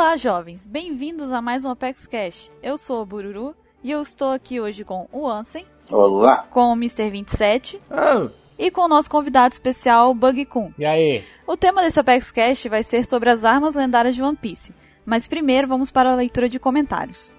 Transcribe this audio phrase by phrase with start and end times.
[0.00, 0.66] Olá, jovens!
[0.66, 2.50] Bem-vindos a mais um Apex Cash.
[2.62, 3.54] Eu sou o Bururu
[3.84, 5.62] e eu estou aqui hoje com o Ansem.
[5.92, 6.38] Olá!
[6.48, 7.10] Com o Mr.
[7.10, 7.78] 27.
[7.90, 8.30] Oh.
[8.58, 10.72] E com o nosso convidado especial, Bug Kun.
[10.78, 11.22] E aí?
[11.46, 14.74] O tema desse Apex Cash vai ser sobre as armas lendárias de One Piece.
[15.04, 17.30] Mas primeiro vamos para a leitura de comentários.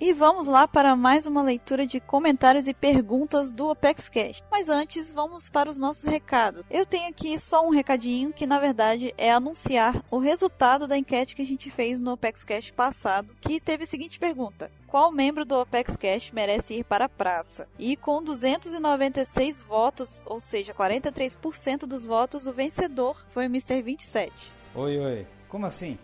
[0.00, 4.42] E vamos lá para mais uma leitura de comentários e perguntas do Apex Cash.
[4.50, 6.64] Mas antes, vamos para os nossos recados.
[6.70, 11.36] Eu tenho aqui só um recadinho que na verdade é anunciar o resultado da enquete
[11.36, 15.44] que a gente fez no Apex Cash passado, que teve a seguinte pergunta: qual membro
[15.44, 17.68] do Apex Cash merece ir para a praça?
[17.78, 23.82] E com 296 votos, ou seja, 43% dos votos, o vencedor foi o Mr.
[23.82, 24.32] 27.
[24.74, 25.26] Oi, oi.
[25.46, 25.98] Como assim?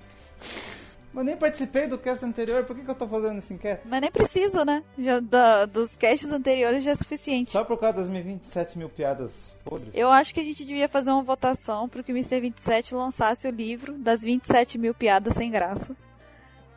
[1.16, 3.82] Eu nem participei do cast anterior, por que, que eu tô fazendo esse enquete?
[3.86, 4.84] Mas nem precisa, né?
[4.98, 7.52] Já da, dos casts anteriores já é suficiente.
[7.52, 9.94] Só por causa das minhas 27 mil piadas podres?
[9.94, 12.38] Eu acho que a gente devia fazer uma votação para que o Mr.
[12.40, 15.96] 27 lançasse o livro das 27 mil piadas sem graças.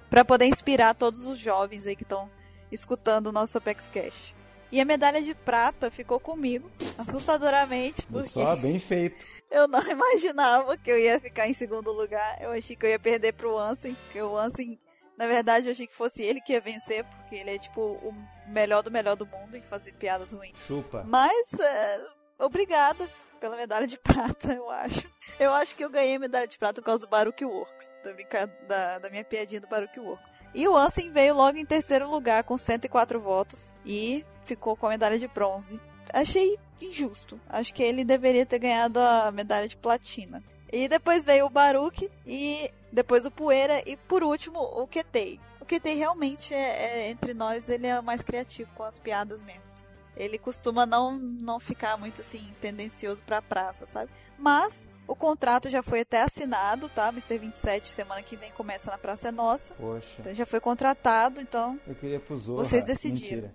[0.09, 2.29] para poder inspirar todos os jovens aí que estão
[2.71, 4.33] escutando o nosso Apex Cash.
[4.71, 9.19] E a medalha de prata ficou comigo, assustadoramente, porque Só bem feito.
[9.49, 12.37] eu não imaginava que eu ia ficar em segundo lugar.
[12.39, 14.79] Eu achei que eu ia perder pro Ansem, porque o Ansem,
[15.17, 18.13] na verdade, eu achei que fosse ele que ia vencer, porque ele é tipo o
[18.47, 20.55] melhor do melhor do mundo em fazer piadas ruins.
[20.67, 21.03] Chupa.
[21.07, 22.01] Mas, é,
[22.37, 23.09] obrigada
[23.39, 25.09] pela medalha de prata, eu acho.
[25.39, 28.45] Eu acho que eu ganhei a medalha de prata por causa do Baruch Works, da,
[28.67, 30.31] da, da minha piadinha do Baruch Works.
[30.53, 34.89] E o Ansem veio logo em terceiro lugar com 104 votos e ficou com a
[34.89, 35.79] medalha de bronze.
[36.13, 37.39] Achei injusto.
[37.47, 40.43] Acho que ele deveria ter ganhado a medalha de platina.
[40.71, 45.39] E depois veio o Baruch e depois o Poeira e por último o Ketei.
[45.59, 49.88] O Ketei realmente é, é, entre nós, ele é mais criativo com as piadas mesmo.
[50.19, 54.11] Ele costuma não, não ficar muito assim tendencioso pra praça, sabe?
[54.37, 57.07] Mas o contrato já foi até assinado, tá?
[57.07, 57.37] Mr.
[57.37, 59.73] 27 semana que vem começa na Praça é Nossa.
[59.75, 60.05] Poxa.
[60.19, 62.65] Então já foi contratado, então Eu queria pro Zorra.
[62.65, 63.49] Vocês decidiram.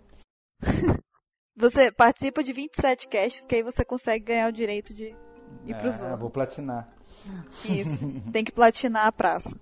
[1.57, 5.15] Você participa de 27 casts que aí você consegue ganhar o direito de
[5.65, 6.17] ir pro Ah, Zorra.
[6.17, 6.89] vou platinar.
[7.65, 8.01] Isso.
[8.33, 9.57] Tem que platinar a praça.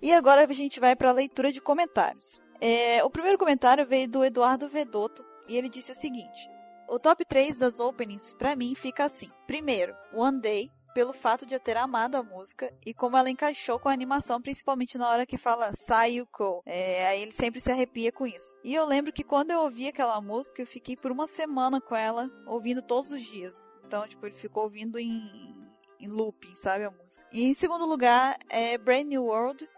[0.00, 2.40] E agora a gente vai para a leitura de comentários.
[2.60, 6.50] É, o primeiro comentário veio do Eduardo Vedotto e ele disse o seguinte:
[6.88, 9.30] O top 3 das openings pra mim fica assim.
[9.46, 13.78] Primeiro, One Day, pelo fato de eu ter amado a música e como ela encaixou
[13.78, 16.62] com a animação, principalmente na hora que fala Sayuko.
[16.66, 18.56] É, aí ele sempre se arrepia com isso.
[18.64, 21.94] E eu lembro que quando eu ouvi aquela música, eu fiquei por uma semana com
[21.94, 23.68] ela, ouvindo todos os dias.
[23.84, 25.54] Então, tipo, ele ficou ouvindo em,
[26.00, 27.24] em looping, sabe, a música.
[27.32, 29.68] E em segundo lugar, é Brand New World.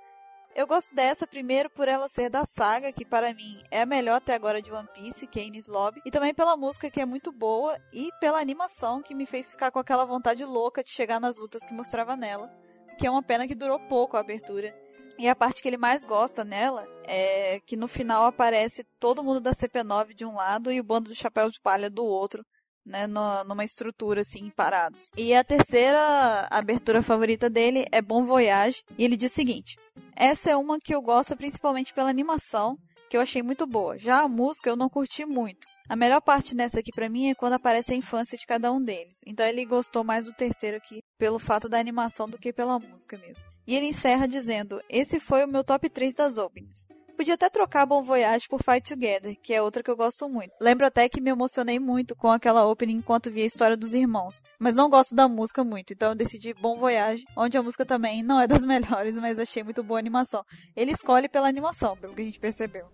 [0.55, 4.17] Eu gosto dessa primeiro por ela ser da saga, que para mim é a melhor
[4.17, 7.31] até agora de One Piece, que é Lobby, e também pela música que é muito
[7.31, 11.37] boa e pela animação que me fez ficar com aquela vontade louca de chegar nas
[11.37, 12.53] lutas que mostrava nela,
[12.99, 14.75] que é uma pena que durou pouco a abertura.
[15.17, 19.41] E a parte que ele mais gosta nela é que no final aparece todo mundo
[19.41, 22.45] da CP9 de um lado e o bando do chapéu de palha do outro,
[22.91, 25.09] né, numa estrutura assim, parados.
[25.17, 29.79] E a terceira abertura favorita dele é Bon Voyage, e ele diz o seguinte:
[30.15, 32.77] essa é uma que eu gosto principalmente pela animação,
[33.09, 33.99] que eu achei muito boa.
[33.99, 35.67] Já a música eu não curti muito.
[35.91, 38.81] A melhor parte nessa aqui pra mim é quando aparece a infância de cada um
[38.81, 39.19] deles.
[39.27, 43.19] Então ele gostou mais do terceiro aqui pelo fato da animação do que pela música
[43.19, 43.49] mesmo.
[43.67, 46.87] E ele encerra dizendo: "Esse foi o meu top 3 das openings.
[47.17, 50.53] Podia até trocar Bom Voyage por Fight Together, que é outra que eu gosto muito.
[50.61, 54.41] Lembro até que me emocionei muito com aquela opening enquanto via a história dos irmãos,
[54.61, 58.23] mas não gosto da música muito, então eu decidi Bom Voyage, onde a música também
[58.23, 60.45] não é das melhores, mas achei muito boa a animação.
[60.77, 62.87] Ele escolhe pela animação, pelo que a gente percebeu.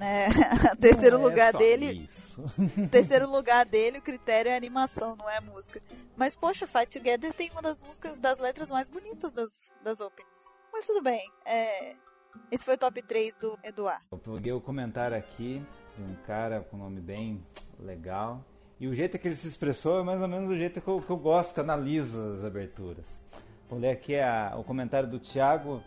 [0.00, 0.28] Né?
[0.80, 2.08] terceiro é lugar dele,
[2.90, 5.82] terceiro lugar dele, o critério é animação, não é música.
[6.16, 10.56] Mas poxa, Fight Together tem uma das músicas das letras mais bonitas das, das openings.
[10.72, 11.96] Mas tudo bem, é,
[12.50, 14.06] esse foi o top 3 do Eduardo.
[14.10, 15.62] Eu peguei o comentário aqui
[15.98, 17.46] de um cara com nome bem
[17.78, 18.42] legal.
[18.80, 21.02] E o jeito que ele se expressou é mais ou menos o jeito que eu,
[21.02, 23.22] que eu gosto, que analiso as aberturas.
[23.68, 25.84] Vou ler aqui a- o comentário do Thiago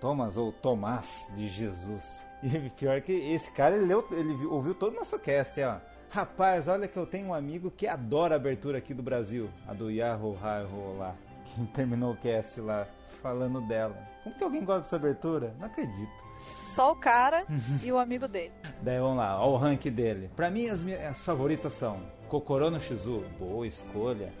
[0.00, 2.24] Thomas, ou Tomás de Jesus.
[2.42, 5.76] E pior que esse cara, ele, leu, ele vi- ouviu todo o nosso cast, ó.
[6.10, 9.72] Rapaz, olha que eu tenho um amigo que adora a abertura aqui do Brasil, a
[9.72, 11.14] do Yahoo Yahoo lá,
[11.46, 12.86] que terminou o cast lá
[13.22, 13.96] falando dela.
[14.24, 15.54] Como que alguém gosta dessa abertura?
[15.58, 16.10] Não acredito.
[16.66, 17.46] Só o cara
[17.82, 18.52] e o amigo dele.
[18.82, 20.28] Daí vamos lá, ó o rank dele.
[20.34, 24.32] Pra mim, as minhas as favoritas são Kokoro no Shizu, boa escolha.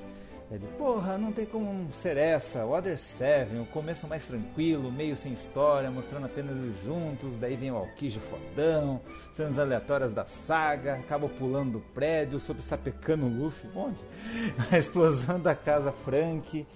[0.52, 2.62] Ele, porra, não tem como ser essa.
[2.66, 7.36] O Other Seven, o começo mais tranquilo, meio sem história, mostrando apenas eles juntos.
[7.40, 9.00] Daí vem o Alquije fodão,
[9.32, 13.70] cenas aleatórias da saga, acaba pulando do prédio, sob sapecando o Luffy.
[13.74, 14.04] Onde?
[14.70, 16.66] A explosão da casa Frank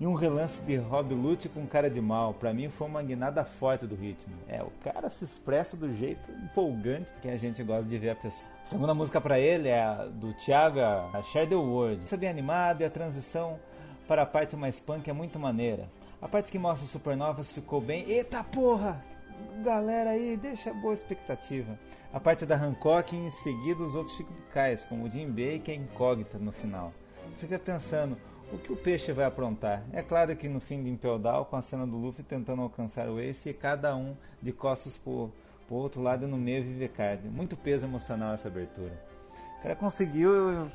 [0.00, 2.34] e um relance de Rob Lute com cara de mal.
[2.34, 4.34] Para mim foi uma guinada forte do ritmo.
[4.48, 8.16] É, o cara se expressa do jeito empolgante que a gente gosta de ver a
[8.16, 8.52] pessoa.
[8.64, 12.04] A segunda música para ele é a do Thiago, a Share the World.
[12.04, 13.58] Isso é bem animado e a transição
[14.06, 15.88] para a parte mais punk é muito maneira.
[16.20, 18.08] A parte que mostra os supernovas ficou bem.
[18.08, 19.02] Eita porra!
[19.64, 21.78] Galera aí, deixa boa expectativa.
[22.12, 24.36] A parte da Hancock e em seguida os outros ficam
[24.88, 26.92] como o Jim Bay que é incógnita no final.
[27.34, 28.16] Você fica pensando,
[28.52, 29.82] o que o peixe vai aprontar?
[29.92, 33.08] É claro que no fim de Impel Down, com a cena do Luffy tentando alcançar
[33.08, 35.32] o Ace e cada um de costas pro,
[35.66, 37.26] pro outro lado e no meio Vivecard.
[37.28, 38.92] Muito peso emocional essa abertura.
[39.58, 40.70] O cara conseguiu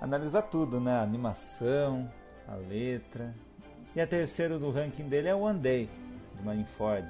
[0.00, 0.92] analisar tudo, né?
[0.92, 2.10] A animação,
[2.48, 3.32] a letra.
[3.94, 5.88] E a terceira do ranking dele é One Day,
[6.36, 7.06] de Marineford.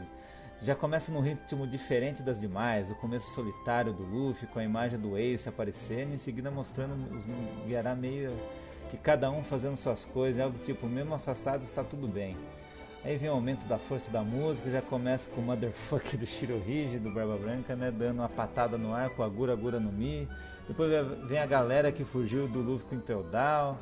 [0.63, 4.99] Já começa num ritmo diferente das demais, o começo solitário do Luffy, com a imagem
[4.99, 7.25] do Ace aparecendo, em seguida mostrando os
[7.67, 8.31] Guiará meio
[8.91, 12.37] que cada um fazendo suas coisas, algo tipo, mesmo afastado está tudo bem.
[13.03, 16.99] Aí vem o aumento da força da música, já começa com o motherfucker do Shirohige,
[16.99, 20.29] do Barba Branca, né, dando uma patada no ar com a Gura Gura no Mi.
[20.69, 20.91] Depois
[21.27, 23.77] vem a galera que fugiu do Luffy com o Impel Down.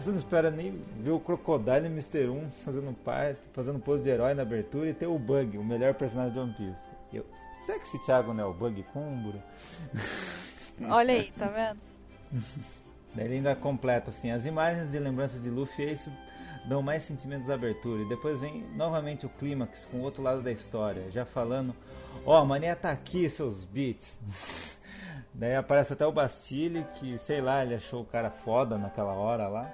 [0.00, 2.28] Você não espera nem ver o Crocodile e Mr.
[2.28, 5.94] 1 fazendo parte, fazendo pose de herói na abertura e ter o Bug, o melhor
[5.94, 6.86] personagem de One Piece.
[7.12, 7.26] Eu,
[7.64, 9.42] será que esse Thiago não é o Bug Kumburo?
[10.88, 11.80] Olha aí, tá vendo?
[13.14, 16.10] Daí ele ainda completa assim: as imagens de lembrança de Luffy e Ace
[16.66, 18.02] dão mais sentimentos à abertura.
[18.02, 21.74] E depois vem novamente o clímax com o outro lado da história, já falando:
[22.24, 24.20] Ó, oh, a mania tá aqui, seus beats.
[25.34, 29.46] Daí aparece até o Bastille, que sei lá, ele achou o cara foda naquela hora
[29.46, 29.72] lá.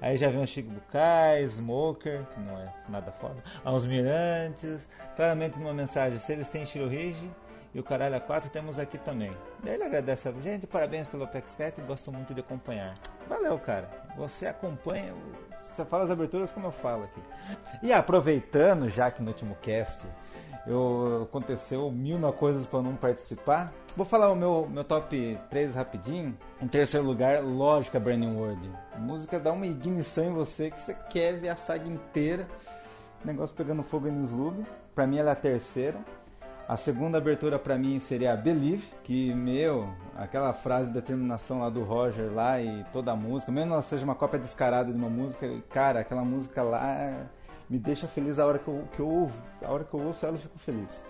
[0.00, 5.60] Aí já vem o Chico Bukai, Smoker, que não é nada foda, aos Mirantes, claramente
[5.60, 7.30] numa mensagem: se eles têm Shirohige,
[7.74, 9.34] e o Caralho A4 temos aqui também.
[9.62, 12.94] Daí ele agradece a gente, parabéns pelo Apex gosto muito de acompanhar.
[13.28, 13.88] Valeu, cara.
[14.16, 15.14] Você acompanha,
[15.56, 17.20] você fala as aberturas como eu falo aqui.
[17.82, 20.06] E aproveitando, já que no último cast
[20.66, 26.36] eu, aconteceu mil coisas para não participar, vou falar o meu, meu top 3 rapidinho.
[26.60, 28.70] Em terceiro lugar, lógica Branding World.
[28.94, 32.46] A música dá uma ignição em você que você quer ver a saga inteira.
[33.24, 34.62] Negócio pegando fogo em Slub.
[34.94, 35.98] Pra mim ela é a terceira.
[36.72, 41.82] A segunda abertura para mim seria Believe, que, meu, aquela frase de determinação lá do
[41.82, 45.46] Roger lá e toda a música, mesmo ela seja uma cópia descarada de uma música,
[45.68, 47.28] cara, aquela música lá
[47.68, 50.24] me deixa feliz a hora que eu, que eu ouvo, a hora que eu ouço
[50.24, 51.04] ela eu fico feliz.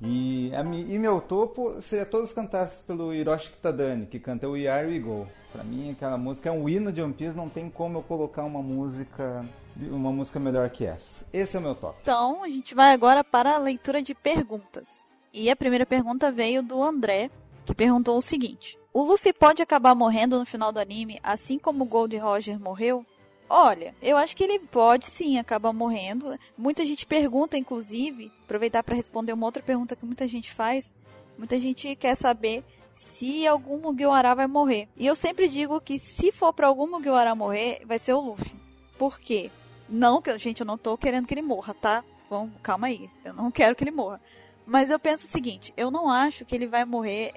[0.00, 4.68] E, a, e meu topo seria todas cantadas pelo Hiroshi Kitadani, que canta o We
[4.68, 5.26] Are We Go.
[5.52, 8.44] Pra mim aquela música é um hino de One Piece, não tem como eu colocar
[8.44, 9.44] uma música
[9.86, 11.24] uma música melhor que essa.
[11.32, 11.98] Esse é o meu top.
[12.02, 15.04] Então, a gente vai agora para a leitura de perguntas.
[15.32, 17.30] E a primeira pergunta veio do André,
[17.64, 21.84] que perguntou o seguinte: O Luffy pode acabar morrendo no final do anime, assim como
[21.84, 23.04] o Gold Roger morreu?
[23.48, 26.38] Olha, eu acho que ele pode sim acabar morrendo.
[26.56, 30.94] Muita gente pergunta, inclusive, aproveitar para responder uma outra pergunta que muita gente faz.
[31.38, 32.62] Muita gente quer saber
[32.92, 34.88] se algum Mugiwara vai morrer.
[34.96, 38.54] E eu sempre digo que se for para algum Mugiwara morrer, vai ser o Luffy.
[38.98, 39.50] Por quê?
[39.88, 42.04] Não, que gente, eu não tô querendo que ele morra, tá?
[42.28, 43.08] Vamos, calma aí.
[43.24, 44.20] Eu não quero que ele morra.
[44.66, 47.32] Mas eu penso o seguinte, eu não acho que ele vai morrer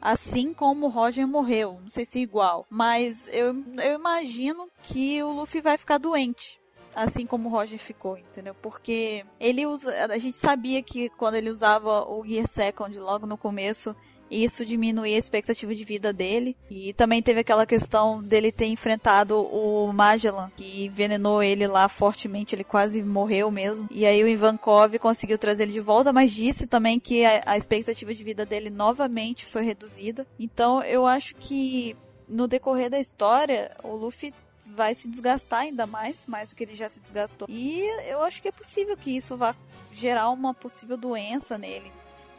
[0.00, 1.78] assim como o Roger morreu.
[1.82, 6.60] Não sei se é igual, mas eu, eu imagino que o Luffy vai ficar doente.
[6.94, 8.54] Assim como o Roger ficou, entendeu?
[8.54, 9.94] Porque ele usa.
[10.06, 13.94] A gente sabia que quando ele usava o Gear Second logo no começo,
[14.30, 16.56] isso diminuía a expectativa de vida dele.
[16.70, 22.54] E também teve aquela questão dele ter enfrentado o Magellan, que envenenou ele lá fortemente,
[22.54, 23.88] ele quase morreu mesmo.
[23.90, 27.56] E aí o Ivankov conseguiu trazer ele de volta, mas disse também que a, a
[27.56, 30.26] expectativa de vida dele novamente foi reduzida.
[30.38, 31.96] Então eu acho que
[32.28, 34.34] no decorrer da história, o Luffy
[34.66, 37.48] vai se desgastar ainda mais, mais do que ele já se desgastou.
[37.50, 39.54] E eu acho que é possível que isso vá
[39.92, 41.90] gerar uma possível doença nele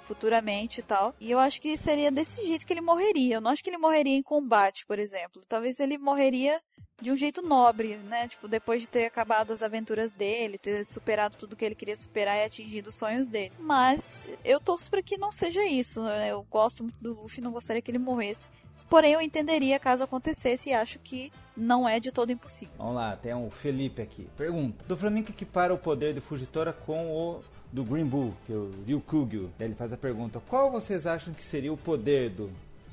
[0.10, 1.14] futuramente e tal.
[1.20, 3.36] E eu acho que seria desse jeito que ele morreria.
[3.36, 5.44] Eu não acho que ele morreria em combate, por exemplo.
[5.48, 6.60] Talvez ele morreria
[7.00, 8.28] de um jeito nobre, né?
[8.28, 12.36] Tipo, depois de ter acabado as aventuras dele, ter superado tudo que ele queria superar
[12.38, 13.54] e atingido os sonhos dele.
[13.60, 16.02] Mas eu torço para que não seja isso.
[16.02, 16.30] Né?
[16.30, 18.50] Eu gosto muito do Luffy, não gostaria que ele morresse.
[18.90, 22.74] Porém, eu entenderia caso acontecesse e acho que não é de todo impossível.
[22.80, 24.28] Vamos lá, tem um Felipe aqui.
[24.36, 28.56] Pergunta: Do Flamengo equipara o poder de Fugitora com o do Green Bull, que é
[28.56, 29.50] o Ryukugyu.
[29.60, 32.50] Ele faz a pergunta: qual vocês acham que seria o poder do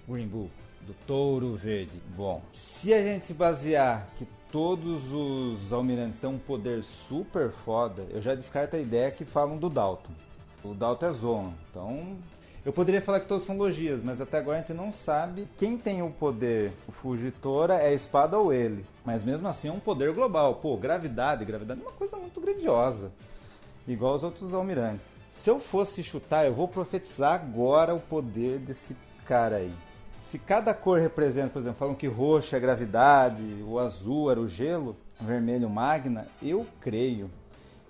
[0.09, 0.50] Green Bull?
[0.87, 2.00] do touro verde.
[2.16, 8.23] Bom, se a gente basear que todos os almirantes têm um poder super foda, eu
[8.23, 10.12] já descarto a ideia que falam do Dalton.
[10.62, 12.16] O Dalton é Zoan, então
[12.64, 15.76] eu poderia falar que todos são logias, mas até agora a gente não sabe quem
[15.76, 16.73] tem o poder.
[16.88, 18.85] O Fugitora é a espada ou ele.
[19.04, 20.56] Mas mesmo assim é um poder global.
[20.56, 23.12] Pô, gravidade, gravidade é uma coisa muito grandiosa.
[23.87, 25.07] Igual os outros almirantes.
[25.31, 29.73] Se eu fosse chutar, eu vou profetizar agora o poder desse cara aí.
[30.31, 34.49] Se cada cor representa, por exemplo, falam que roxo é gravidade, o azul era o
[34.49, 37.31] gelo, o vermelho magna, eu creio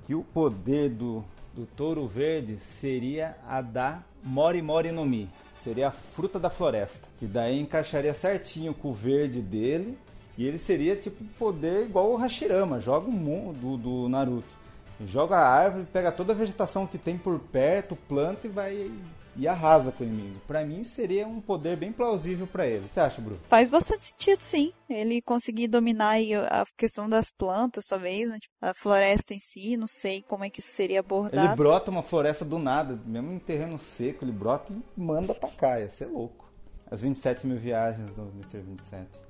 [0.07, 1.25] que o poder do,
[1.55, 5.31] do touro verde seria a da Mori Mori no Mi.
[5.55, 7.09] Seria a fruta da floresta.
[7.19, 9.99] Que daí encaixaria certinho com o verde dele.
[10.37, 14.56] E ele seria tipo poder igual o Hashirama, joga o mundo do, do Naruto.
[15.05, 18.91] Joga a árvore, pega toda a vegetação que tem por perto, planta e vai
[19.39, 20.41] e arrasa com o inimigo.
[20.47, 22.87] Para mim seria um poder bem plausível para ele.
[22.89, 23.41] Você acha, Bruno?
[23.49, 24.73] Faz bastante sentido, sim.
[24.89, 26.17] Ele conseguir dominar
[26.51, 28.39] a questão das plantas, talvez, né?
[28.41, 31.47] tipo, a floresta em si, não sei como é que isso seria abordado.
[31.47, 35.51] Ele brota uma floresta do nada, mesmo em terreno seco, ele brota e manda pra
[35.51, 36.51] cá, ia ser louco.
[36.91, 38.61] As 27 mil viagens do Mr.
[38.61, 39.26] 27.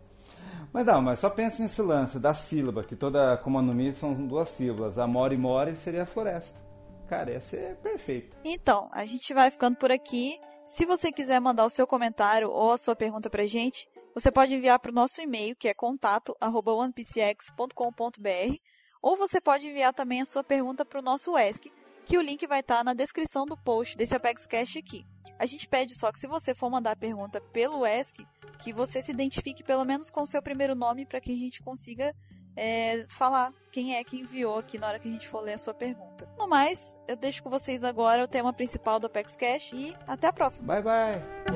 [0.72, 4.14] Mas não, mas só pensa nesse lance da sílaba, que toda Akuma no Mi são
[4.14, 4.98] duas sílabas.
[4.98, 6.54] A Mori Mori seria a floresta.
[7.08, 8.36] Cara, ia ser perfeito.
[8.44, 10.38] Então, a gente vai ficando por aqui.
[10.64, 14.54] Se você quiser mandar o seu comentário ou a sua pergunta pra gente, você pode
[14.54, 18.56] enviar para o nosso e-mail, que é contato@onepcx.com.br,
[19.00, 21.72] ou você pode enviar também a sua pergunta para o nosso ESC,
[22.06, 25.04] que o link vai estar tá na descrição do post desse Apex Cash aqui.
[25.38, 28.26] A gente pede só que se você for mandar a pergunta pelo ESC,
[28.62, 31.62] que você se identifique pelo menos com o seu primeiro nome para que a gente
[31.62, 32.14] consiga
[32.56, 35.58] é, falar quem é que enviou aqui na hora que a gente for ler a
[35.58, 36.26] sua pergunta.
[36.38, 40.28] No mais, eu deixo com vocês agora o tema principal do Apex Cash e até
[40.28, 40.80] a próxima.
[40.80, 41.55] Bye bye!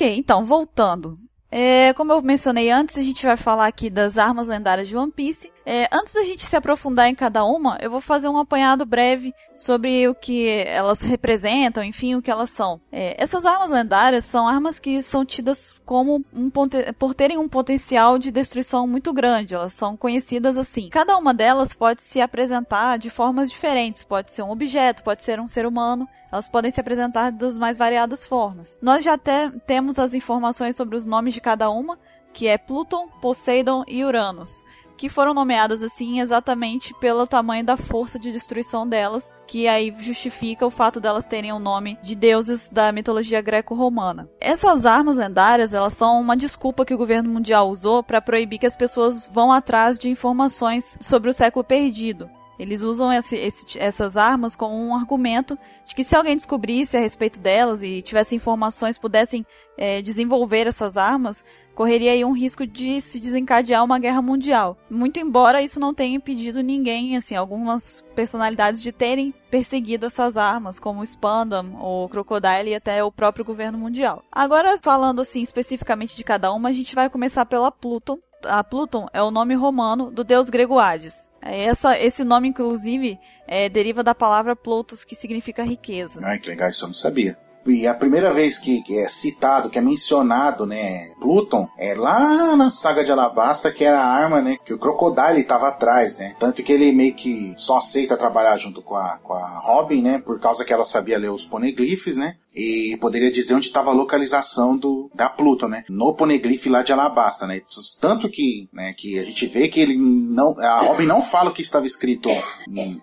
[0.00, 1.18] Ok, então, voltando.
[1.50, 5.12] É, como eu mencionei antes, a gente vai falar aqui das armas lendárias de One
[5.12, 5.52] Piece.
[5.72, 9.32] É, antes da gente se aprofundar em cada uma, eu vou fazer um apanhado breve
[9.54, 12.80] sobre o que elas representam, enfim, o que elas são.
[12.90, 16.50] É, essas armas lendárias são armas que são tidas como um,
[16.98, 19.54] por terem um potencial de destruição muito grande.
[19.54, 20.88] Elas são conhecidas assim.
[20.88, 24.02] Cada uma delas pode se apresentar de formas diferentes.
[24.02, 26.08] Pode ser um objeto, pode ser um ser humano.
[26.32, 28.76] Elas podem se apresentar das mais variadas formas.
[28.82, 31.96] Nós já até temos as informações sobre os nomes de cada uma,
[32.32, 34.64] que é Pluton, Poseidon e Uranus
[35.00, 40.66] que foram nomeadas assim exatamente pelo tamanho da força de destruição delas, que aí justifica
[40.66, 44.28] o fato delas terem o nome de deuses da mitologia greco-romana.
[44.38, 48.66] Essas armas lendárias, elas são uma desculpa que o governo mundial usou para proibir que
[48.66, 52.28] as pessoas vão atrás de informações sobre o século perdido.
[52.60, 57.00] Eles usam esse, esse, essas armas como um argumento de que se alguém descobrisse a
[57.00, 59.46] respeito delas e tivesse informações, pudessem
[59.78, 61.42] é, desenvolver essas armas,
[61.74, 64.76] correria aí um risco de se desencadear uma guerra mundial.
[64.90, 70.78] Muito embora isso não tenha impedido ninguém, assim, algumas personalidades de terem perseguido essas armas,
[70.78, 74.22] como o Spandam, o Crocodile e até o próprio governo mundial.
[74.30, 79.06] Agora, falando assim especificamente de cada uma, a gente vai começar pela Pluton, a Pluton
[79.12, 81.28] é o nome romano do deus grego Hades.
[81.42, 86.20] É, essa, esse nome, inclusive, é, deriva da palavra Plutus, que significa riqueza.
[86.22, 87.38] Ai, que legal, isso eu não sabia.
[87.66, 92.56] E a primeira vez que, que, é citado, que é mencionado, né, Pluton, é lá
[92.56, 96.34] na saga de Alabasta, que era a arma, né, que o Crocodile estava atrás, né.
[96.38, 100.18] Tanto que ele meio que só aceita trabalhar junto com a, com a Robin, né,
[100.18, 103.94] por causa que ela sabia ler os poneglyphs, né e poderia dizer onde estava a
[103.94, 105.84] localização do, da Pluto, né?
[105.88, 107.62] No poneglyph lá de Alabasta, né?
[108.00, 111.52] Tanto que, né, que a gente vê que ele não, a Robin não fala o
[111.52, 112.28] que estava escrito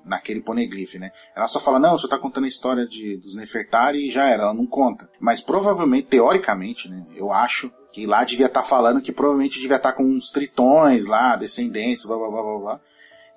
[0.06, 1.12] naquele poneglyph, né?
[1.36, 4.44] Ela só fala, não, você está contando a história de, dos Nefertari e já era,
[4.44, 5.10] ela não conta.
[5.20, 9.77] Mas provavelmente, teoricamente, né, eu acho que lá devia estar tá falando que provavelmente devia
[9.77, 12.82] estar tá com uns tritões lá, descendentes, blá blá blá blá blá.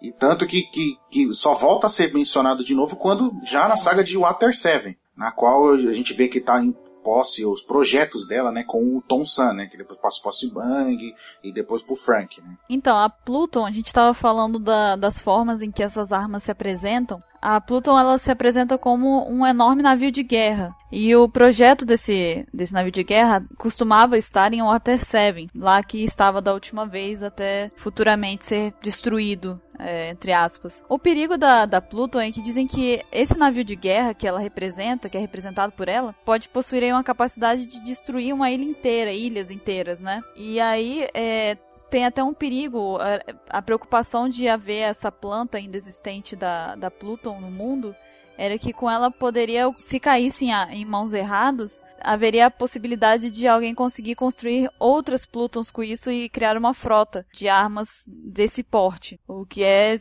[0.02, 3.76] E tanto que, que, que só volta a ser mencionado de novo quando já na
[3.76, 6.74] saga de Water Seven na qual a gente vê que está em
[7.04, 11.14] posse os projetos dela, né, com o Tom Sun, né, que depois passa posse Bang
[11.44, 12.56] e depois pro Frank, né.
[12.70, 16.50] Então, a Pluton, a gente estava falando da, das formas em que essas armas se
[16.50, 17.22] apresentam.
[17.40, 20.74] A Pluton ela se apresenta como um enorme navio de guerra.
[20.92, 26.02] E o projeto desse, desse navio de guerra costumava estar em Water 7, lá que
[26.02, 30.82] estava da última vez até futuramente ser destruído, é, entre aspas.
[30.88, 34.40] O perigo da, da Pluton é que dizem que esse navio de guerra que ela
[34.40, 39.12] representa, que é representado por ela, pode possuir uma capacidade de destruir uma ilha inteira,
[39.12, 40.20] ilhas inteiras, né?
[40.34, 41.56] E aí é,
[41.90, 46.90] tem até um perigo, a, a, preocupação de haver essa planta ainda existente da, da
[46.90, 47.94] Pluton no mundo
[48.38, 53.46] era que com ela poderia, se caísse em, em mãos erradas, haveria a possibilidade de
[53.46, 59.20] alguém conseguir construir outras Plutons com isso e criar uma frota de armas desse porte.
[59.28, 59.98] O que é,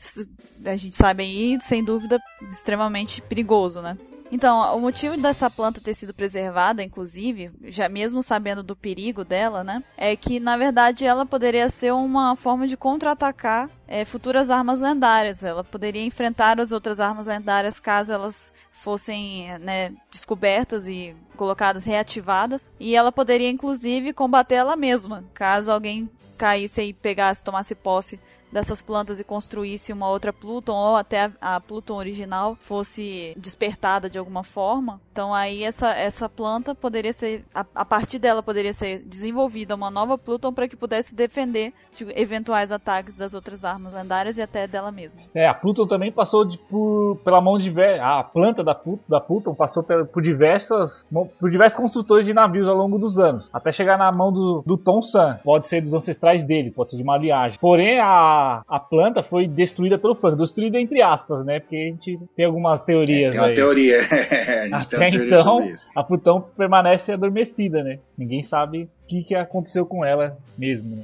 [0.63, 2.17] a gente sabe aí, sem dúvida,
[2.49, 3.97] extremamente perigoso, né?
[4.31, 9.63] Então, o motivo dessa planta ter sido preservada, inclusive, já mesmo sabendo do perigo dela,
[9.63, 14.79] né, é que na verdade ela poderia ser uma forma de contra-atacar é, futuras armas
[14.79, 15.43] lendárias.
[15.43, 22.71] Ela poderia enfrentar as outras armas lendárias caso elas fossem né, descobertas e colocadas reativadas.
[22.79, 28.19] E ela poderia inclusive combater ela mesma, caso alguém caísse e pegasse, tomasse posse
[28.51, 34.17] dessas plantas e construísse uma outra Pluton ou até a, Pluton original fosse despertada de
[34.17, 34.99] alguma forma.
[35.11, 39.89] Então aí essa, essa planta poderia ser a, a partir dela poderia ser desenvolvida uma
[39.89, 44.67] nova Pluton para que pudesse defender de eventuais ataques das outras armas lendárias e até
[44.67, 45.21] dela mesma.
[45.33, 47.69] É, a Pluton também passou de, por, pela mão de
[48.01, 48.77] a planta da,
[49.07, 51.05] da Pluton passou por, por diversas
[51.39, 54.77] por diversos construtores de navios ao longo dos anos, até chegar na mão do, do
[54.77, 55.35] Tom Sun.
[55.43, 57.59] Pode ser dos ancestrais dele, pode ser de uma aliagem.
[57.59, 60.35] Porém a a, planta foi destruída pelo fã.
[60.35, 61.59] Destruída entre aspas, né?
[61.59, 63.27] Porque a gente tem algumas teorias.
[63.27, 63.53] É, tem uma aí.
[63.53, 63.97] teoria.
[64.71, 67.99] Até tem uma teoria então, a Plutão permanece adormecida, né?
[68.17, 71.03] Ninguém sabe o que, que aconteceu com ela mesmo, né?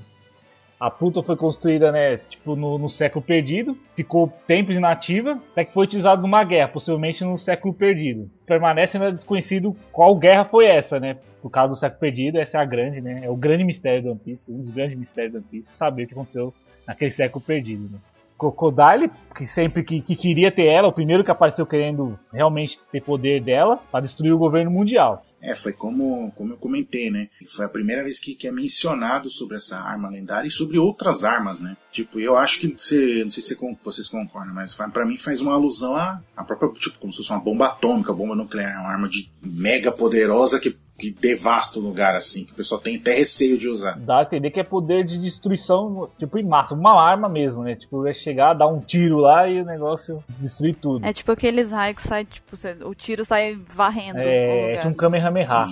[0.79, 5.73] A Pluton foi construída, né, tipo, no, no, século perdido, ficou tempos inativa, até que
[5.73, 8.29] foi utilizado numa guerra, possivelmente no século perdido.
[8.45, 11.17] Permanece ainda desconhecido qual guerra foi essa, né?
[11.41, 13.21] No caso do século perdido, essa é a grande, né?
[13.23, 16.03] É o grande mistério do One Piece, um dos grandes mistérios do One Piece, saber
[16.03, 16.53] o que aconteceu
[16.87, 17.89] naquele século perdido.
[17.91, 17.99] Né?
[18.37, 23.01] Crocodile, que sempre que, que, queria ter ela, o primeiro que apareceu querendo realmente ter
[23.01, 25.21] poder dela, para destruir o governo mundial.
[25.41, 27.29] É, foi como, como eu comentei, né?
[27.47, 31.23] Foi a primeira vez que, que é mencionado sobre essa arma lendária e sobre outras
[31.23, 31.77] armas, né?
[31.91, 35.53] Tipo, eu acho que você, não sei se vocês concordam, mas para mim faz uma
[35.53, 39.07] alusão à, à própria, tipo, como se fosse uma bomba atômica, bomba nuclear, uma arma
[39.07, 40.77] de mega poderosa que
[41.11, 43.97] que devasta o lugar, assim, que o pessoal tem até receio de usar.
[43.99, 47.75] Dá a entender que é poder de destruição, tipo, em massa, uma arma mesmo, né?
[47.75, 51.05] Tipo, vai chegar, dar um tiro lá e o negócio destruir tudo.
[51.05, 54.19] É tipo aqueles raios que sai, tipo, o tiro sai varrendo.
[54.19, 55.67] É, é tipo um Kamehameha.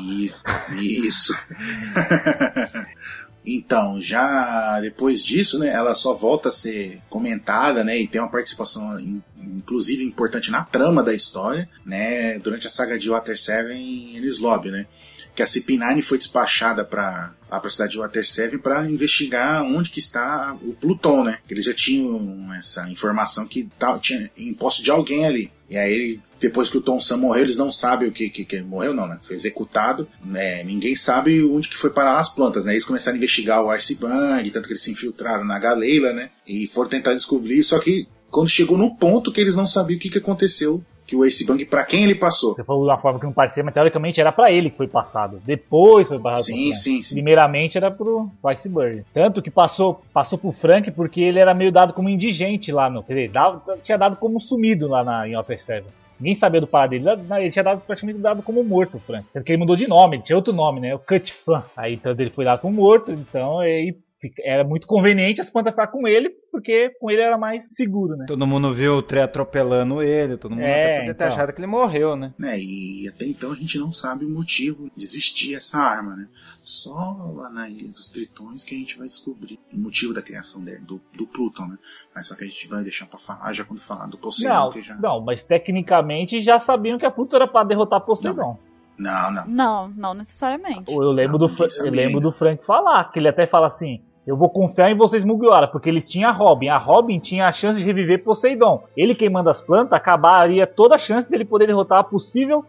[0.80, 1.34] Isso.
[3.46, 8.32] Então, já depois disso, né, ela só volta a ser comentada, né, e tem uma
[8.32, 8.98] participação
[9.38, 14.40] inclusive importante na trama da história, né, durante a saga de Water 7 em Ennis
[14.40, 14.86] Lobby, né
[15.36, 20.00] que a CP9 foi despachada para a cidade de Water 7 para investigar onde que
[20.00, 21.40] está o Pluton, né?
[21.50, 25.52] Eles já tinham essa informação que tá, tinha em posse de alguém ali.
[25.70, 28.62] E aí, depois que o Tom Sam morreu, eles não sabem o que, que, que
[28.62, 29.18] morreu, não, né?
[29.24, 30.08] Foi executado.
[30.24, 30.64] Né?
[30.64, 32.74] Ninguém sabe onde que foi parar as plantas, né?
[32.74, 36.30] Eles começaram a investigar o Iceberg, tanto que eles se infiltraram na Galeila, né?
[36.48, 40.00] E foram tentar descobrir, só que quando chegou no ponto que eles não sabiam o
[40.00, 42.56] que, que aconteceu que o Ace Bang, pra quem ele passou.
[42.56, 44.88] Você falou de uma forma que não parecia, mas teoricamente era para ele que foi
[44.88, 45.40] passado.
[45.46, 47.16] Depois foi passado sim, pro sim, sim.
[47.16, 49.06] Primeiramente era pro Iceberg.
[49.14, 53.04] Tanto que passou, passou pro Frank porque ele era meio dado como indigente lá no.
[53.04, 55.92] Quer dizer, dado, tinha dado como sumido lá na, em Upper Seven.
[56.20, 57.06] Ninguém sabia do parado dele.
[57.38, 59.26] Ele tinha dado praticamente dado como morto, Frank.
[59.32, 60.96] Porque ele mudou de nome, ele tinha outro nome, né?
[60.96, 61.64] O Cut Fan.
[61.78, 63.96] Aí então ele foi dado como morto, então aí
[64.40, 68.26] era muito conveniente as plantas ficar com ele, porque com ele era mais seguro, né?
[68.28, 71.16] Todo mundo viu o trem atropelando ele, todo mundo é, até então.
[71.16, 72.34] ter achado que ele morreu, né?
[72.42, 76.28] É, e até então a gente não sabe o motivo de existir essa arma, né?
[76.64, 80.64] Só lá na Ilha dos Tritões que a gente vai descobrir o motivo da criação
[80.64, 81.78] dele, do, do Pluton, né?
[82.16, 84.54] Mas só que a gente vai deixar pra falar já quando falar do Poseidon.
[84.54, 84.96] Não, já...
[84.96, 88.58] não mas tecnicamente já sabiam que a Pluton era pra derrotar Poseidon.
[88.98, 89.48] Não, não, não.
[89.48, 90.92] Não, não necessariamente.
[90.92, 94.38] Eu lembro, não, do, eu lembro do Frank falar, que ele até fala assim: eu
[94.38, 96.70] vou confiar em vocês, Mugiwara, porque eles tinham a Robin.
[96.70, 98.84] A Robin tinha a chance de reviver Poseidon.
[98.96, 102.64] Ele queimando as plantas acabaria toda a chance dele poder derrotar a possível,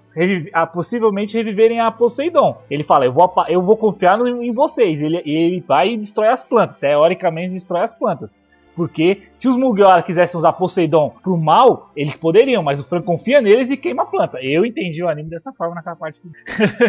[0.52, 2.58] a possivelmente reviverem a Poseidon.
[2.68, 5.00] Ele fala: Eu vou, eu vou confiar no, em vocês.
[5.00, 6.76] Ele, ele vai e destrói as plantas.
[6.78, 8.36] Teoricamente, destrói as plantas.
[8.74, 13.40] Porque se os Mugiwara quisessem usar Poseidon pro mal, eles poderiam, mas o Frank confia
[13.40, 14.38] neles e queima a planta.
[14.42, 16.20] Eu entendi o anime dessa forma naquela parte.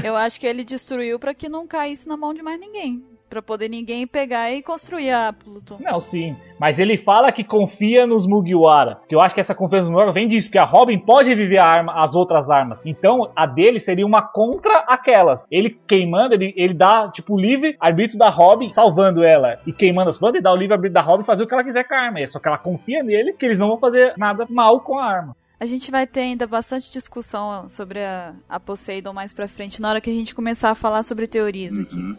[0.03, 3.03] Eu acho que ele destruiu para que não caísse na mão de mais ninguém.
[3.29, 5.77] Pra poder ninguém pegar e construir a Pluton.
[5.79, 6.35] Não, sim.
[6.59, 8.99] Mas ele fala que confia nos Mugiwara.
[9.09, 11.61] Que eu acho que essa confiança no Mugiwara vem disso, que a Robin pode reviver
[11.61, 12.81] a arma, as outras armas.
[12.85, 15.45] Então, a dele seria uma contra aquelas.
[15.51, 20.09] Ele queimando, ele, ele dá, tipo, o livre arbítrio da Robin, salvando ela e queimando
[20.09, 21.93] as bandas, e dá o livre arbítrio da Robin fazer o que ela quiser com
[21.93, 22.19] a arma.
[22.19, 25.05] É só que ela confia neles, que eles não vão fazer nada mal com a
[25.05, 25.35] arma.
[25.59, 29.89] A gente vai ter ainda bastante discussão sobre a, a Poseidon mais pra frente, na
[29.89, 32.15] hora que a gente começar a falar sobre teorias aqui.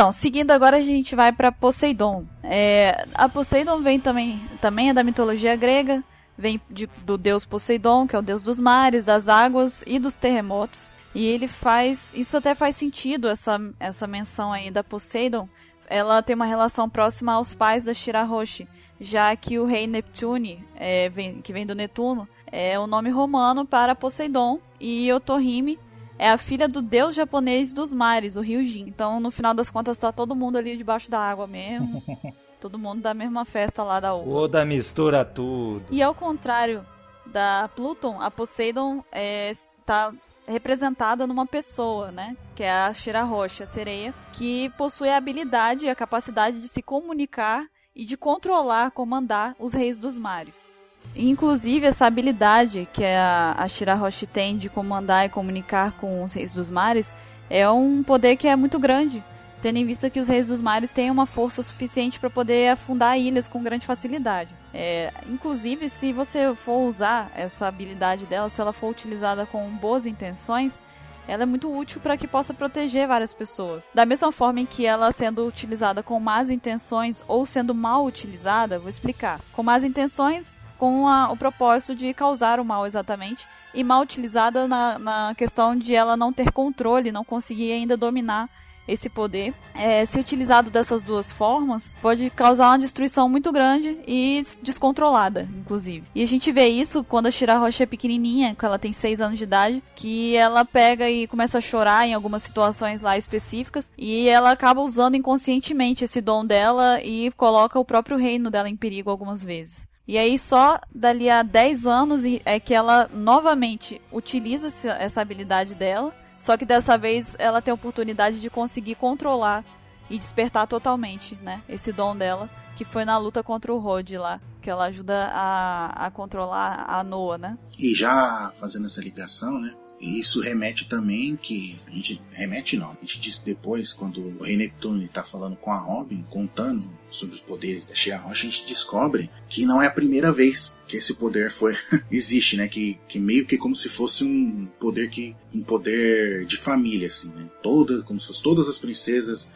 [0.00, 2.24] Então, seguindo agora a gente vai para Poseidon.
[2.42, 6.02] É, a Poseidon vem também, também é da mitologia grega,
[6.38, 10.16] vem de- do deus Poseidon, que é o deus dos mares, das águas e dos
[10.16, 10.94] terremotos.
[11.14, 15.46] E ele faz, isso até faz sentido essa essa menção aí da Poseidon.
[15.86, 18.66] Ela tem uma relação próxima aos pais da Shirahoshi,
[18.98, 23.66] já que o rei Neptune, é, vem- que vem do Netuno, é o nome romano
[23.66, 25.78] para Poseidon e Otohime
[26.20, 28.84] é a filha do deus japonês dos mares, o Ryujin.
[28.86, 32.02] Então, no final das contas, tá todo mundo ali debaixo da água mesmo.
[32.60, 34.30] todo mundo da mesma festa lá da uva.
[34.30, 35.82] Oda mistura tudo.
[35.90, 36.84] E ao contrário
[37.24, 39.02] da Pluton, a Poseidon
[39.50, 40.12] está
[40.46, 42.36] representada numa pessoa, né?
[42.54, 46.82] Que é a Shirahoshi, a sereia, que possui a habilidade e a capacidade de se
[46.82, 50.74] comunicar e de controlar, comandar os reis dos mares.
[51.14, 56.70] Inclusive, essa habilidade que a, Shirahoshi tem de comandar e comunicar com os reis dos
[56.70, 57.12] mares
[57.48, 59.22] é um poder que é muito grande,
[59.60, 63.18] tendo em vista que os reis dos mares têm uma força suficiente para poder afundar
[63.18, 64.54] ilhas com grande facilidade.
[64.72, 70.06] É, inclusive, se você for usar essa habilidade dela, se ela for utilizada com boas
[70.06, 70.80] intenções,
[71.26, 73.88] ela é muito útil para que possa proteger várias pessoas.
[73.94, 78.78] Da mesma forma em que ela sendo utilizada com más intenções ou sendo mal utilizada,
[78.78, 79.40] vou explicar.
[79.52, 84.66] Com más intenções, com a- o propósito de causar o mal exatamente, e mal utilizada
[84.66, 88.48] na, na questão de ela não ter controle, não conseguir ainda dominar
[88.88, 89.54] esse poder.
[89.74, 96.04] É, se utilizado dessas duas formas, pode causar uma destruição muito grande e descontrolada, inclusive.
[96.12, 99.38] E a gente vê isso quando a Shirahoshi é pequenininha, quando ela tem 6 anos
[99.38, 104.26] de idade, que ela pega e começa a chorar em algumas situações lá específicas, e
[104.28, 109.10] ela acaba usando inconscientemente esse dom dela e coloca o próprio reino dela em perigo
[109.10, 109.86] algumas vezes.
[110.06, 114.66] E aí só dali a 10 anos é que ela novamente utiliza
[114.98, 119.64] essa- habilidade dela, só que dessa vez ela tem a oportunidade de conseguir controlar
[120.08, 124.40] e despertar totalmente, né, esse dom dela, que foi na luta contra o Rod lá,
[124.60, 127.58] que ela ajuda a, a controlar a Noah, né?
[127.78, 129.74] E já fazendo essa ligação, né?
[130.00, 131.76] Isso remete também que.
[131.86, 132.90] A gente remete não.
[132.90, 137.34] A gente diz depois, quando o Rei Neptune tá falando com a Robin, contando sobre
[137.34, 140.96] os poderes da Shira Rocha, a gente descobre que não é a primeira vez que
[140.96, 141.76] esse poder foi.
[142.10, 142.66] existe, né?
[142.66, 145.36] Que, que meio que como se fosse um poder que.
[145.54, 147.50] um poder de família, assim, né?
[147.62, 149.50] Toda, como se fosse todas as princesas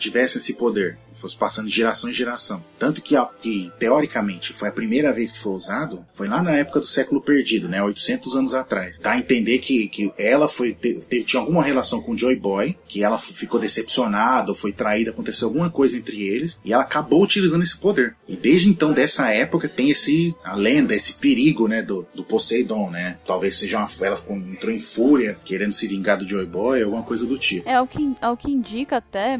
[0.00, 2.64] tivessem esse poder, fosse passando de geração em geração.
[2.78, 6.80] Tanto que, que, teoricamente, foi a primeira vez que foi usado, foi lá na época
[6.80, 8.98] do século perdido, né, 800 anos atrás.
[8.98, 12.36] Dá a entender que, que ela foi te- te- tinha alguma relação com o Joy
[12.36, 16.82] Boy, que ela ficou decepcionada ou foi traída, aconteceu alguma coisa entre eles, e ela
[16.82, 18.16] acabou utilizando esse poder.
[18.26, 22.90] E desde então, dessa época, tem esse, a lenda, esse perigo, né, do, do Poseidon,
[22.90, 23.18] né.
[23.26, 24.18] Talvez seja uma, ela
[24.50, 27.68] entrou em fúria, querendo se vingar do Joy Boy, alguma coisa do tipo.
[27.68, 29.38] É o que, é o que indica até,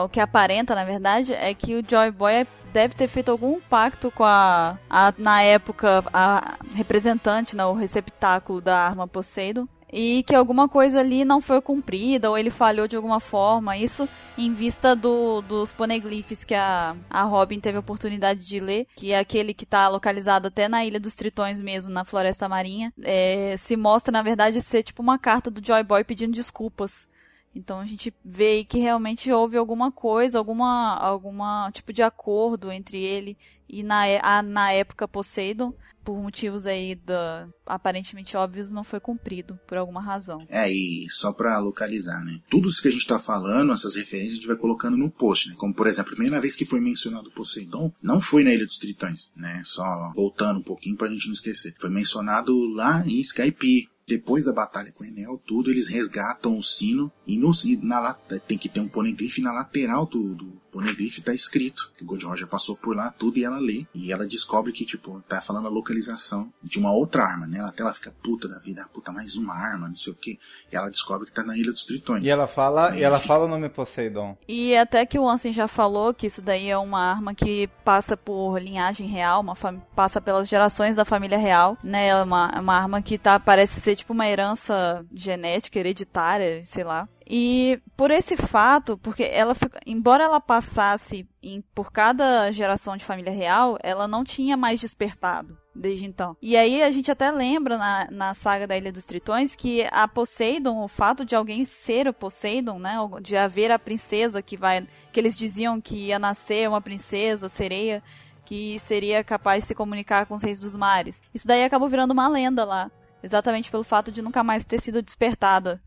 [0.00, 4.10] o que aparenta na verdade, é que o Joy Boy deve ter feito algum pacto
[4.10, 9.68] com a, a na época, a representante, né, o receptáculo da arma Poseidon.
[9.94, 13.76] E que alguma coisa ali não foi cumprida, ou ele falhou de alguma forma.
[13.76, 18.86] Isso em vista do, dos poneglyphs que a, a Robin teve a oportunidade de ler,
[18.96, 22.90] que é aquele que está localizado até na Ilha dos Tritões mesmo, na Floresta Marinha.
[23.02, 27.06] É, se mostra, na verdade, ser tipo uma carta do Joy Boy pedindo desculpas
[27.54, 32.70] então a gente vê aí que realmente houve alguma coisa, alguma, alguma tipo de acordo
[32.72, 33.36] entre ele
[33.68, 35.72] e na, é- a, na época Poseidon,
[36.04, 40.44] por motivos aí da, aparentemente óbvios, não foi cumprido por alguma razão.
[40.48, 42.40] É, e só pra localizar, né?
[42.50, 45.48] Tudo isso que a gente tá falando, essas referências, a gente vai colocando no post,
[45.48, 45.54] né?
[45.56, 48.78] Como, por exemplo, a primeira vez que foi mencionado Poseidon, não foi na Ilha dos
[48.78, 49.62] Tritões, né?
[49.64, 51.74] Só voltando um pouquinho pra gente não esquecer.
[51.78, 53.88] Foi mencionado lá em Skype.
[54.06, 58.14] Depois da batalha com Enel, tudo, eles resgatam o sino e no, e na,
[58.46, 62.24] tem que ter um poneglyph na lateral do, do, Poneglyph tá escrito, que o Gold
[62.24, 63.84] Roger passou por lá, tudo, e ela lê.
[63.94, 67.58] E ela descobre que, tipo, tá falando a localização de uma outra arma, né?
[67.58, 70.38] Ela até ela fica puta da vida, puta, mais uma arma, não sei o quê.
[70.72, 72.24] E ela descobre que tá na Ilha dos Tritões.
[72.24, 74.36] E ela fala, e ela fala o nome Poseidon.
[74.48, 78.16] E até que o Ansem já falou que isso daí é uma arma que passa
[78.16, 79.54] por linhagem real, uma
[79.94, 82.08] passa pelas gerações da família real, né?
[82.08, 86.84] É uma, é uma arma que tá, parece ser tipo uma herança genética, hereditária, sei
[86.84, 87.08] lá.
[87.34, 93.32] E por esse fato, porque ela embora ela passasse em- por cada geração de família
[93.32, 96.36] real, ela não tinha mais despertado desde então.
[96.42, 100.06] E aí a gente até lembra na, na saga da Ilha dos Tritões que a
[100.06, 104.86] Poseidon, o fato de alguém ser o Poseidon, né, de haver a princesa que vai,
[105.10, 108.02] que eles diziam que ia nascer uma princesa sereia
[108.44, 111.22] que seria capaz de se comunicar com os reis dos mares.
[111.32, 112.90] Isso daí acabou virando uma lenda lá,
[113.22, 115.80] exatamente pelo fato de nunca mais ter sido despertada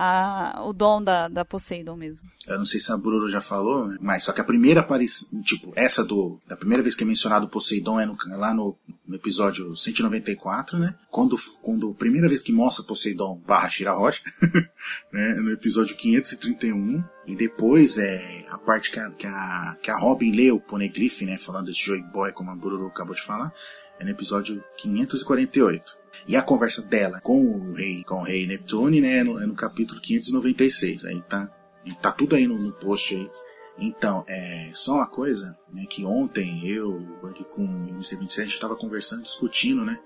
[0.00, 2.28] a, o dom da, da Poseidon mesmo.
[2.46, 5.72] Eu não sei se a Bururu já falou, mas só que a primeira aparição, tipo,
[5.74, 9.74] essa do, da primeira vez que é mencionado Poseidon é no, lá no, no episódio
[9.74, 10.94] 194, né?
[11.10, 14.22] Quando, quando a primeira vez que mostra Poseidon barra Shira Rocha,
[15.12, 15.34] né?
[15.34, 17.02] No episódio 531.
[17.26, 21.22] E depois é a parte que a, que a, que a Robin lê o Poneglyph,
[21.22, 21.36] né?
[21.36, 23.52] Falando desse Joy Boy, como a Bururu acabou de falar,
[23.98, 25.98] é no episódio 548.
[26.26, 29.46] E a conversa dela com o rei, com o rei Neptune, né, é no, é
[29.46, 31.04] no capítulo 596.
[31.04, 31.50] Aí tá,
[32.02, 33.28] tá tudo aí no, no post aí.
[33.80, 38.16] Então, é só uma coisa, né, que ontem eu, Bug com o Mr.
[38.16, 40.00] 27, a gente tava conversando, discutindo, né?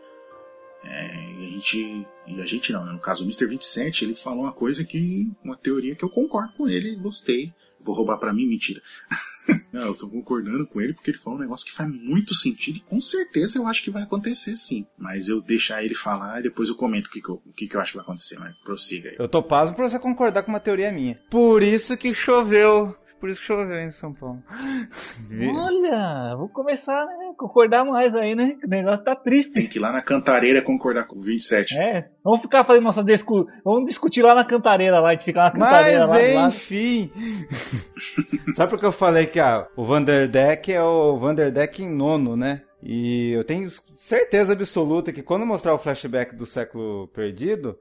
[0.84, 2.92] É, e a gente, e a gente não, né?
[2.92, 3.46] No caso, o Mr.
[3.46, 7.52] 27, ele falou uma coisa que, uma teoria que eu concordo com ele, gostei.
[7.80, 8.82] Vou roubar pra mim, mentira.
[9.72, 12.76] Não, eu tô concordando com ele porque ele falou um negócio que faz muito sentido
[12.76, 14.86] e com certeza eu acho que vai acontecer sim.
[14.98, 17.66] Mas eu deixar ele falar e depois eu comento o que, que, eu, o que,
[17.66, 19.16] que eu acho que vai acontecer, mas prossiga aí.
[19.18, 21.18] Eu tô pasmo pra você concordar com uma teoria minha.
[21.30, 22.94] Por isso que choveu.
[23.22, 24.42] Por isso que choveu em São Paulo.
[25.56, 28.56] Olha, vou começar né, a concordar mais aí, né?
[28.58, 29.52] que O negócio tá triste.
[29.52, 31.78] Tem que ir lá na cantareira concordar com o 27.
[31.78, 33.46] É, vamos ficar fazendo nossa discu...
[33.64, 37.12] Vamos discutir lá na cantareira lá, de ficar na cantareira Mas lá enfim.
[38.56, 42.62] Sabe por que eu falei que ah, o Vanderdeck é o Vanderdeck em nono, né?
[42.82, 47.78] E eu tenho certeza absoluta que quando mostrar o flashback do século perdido,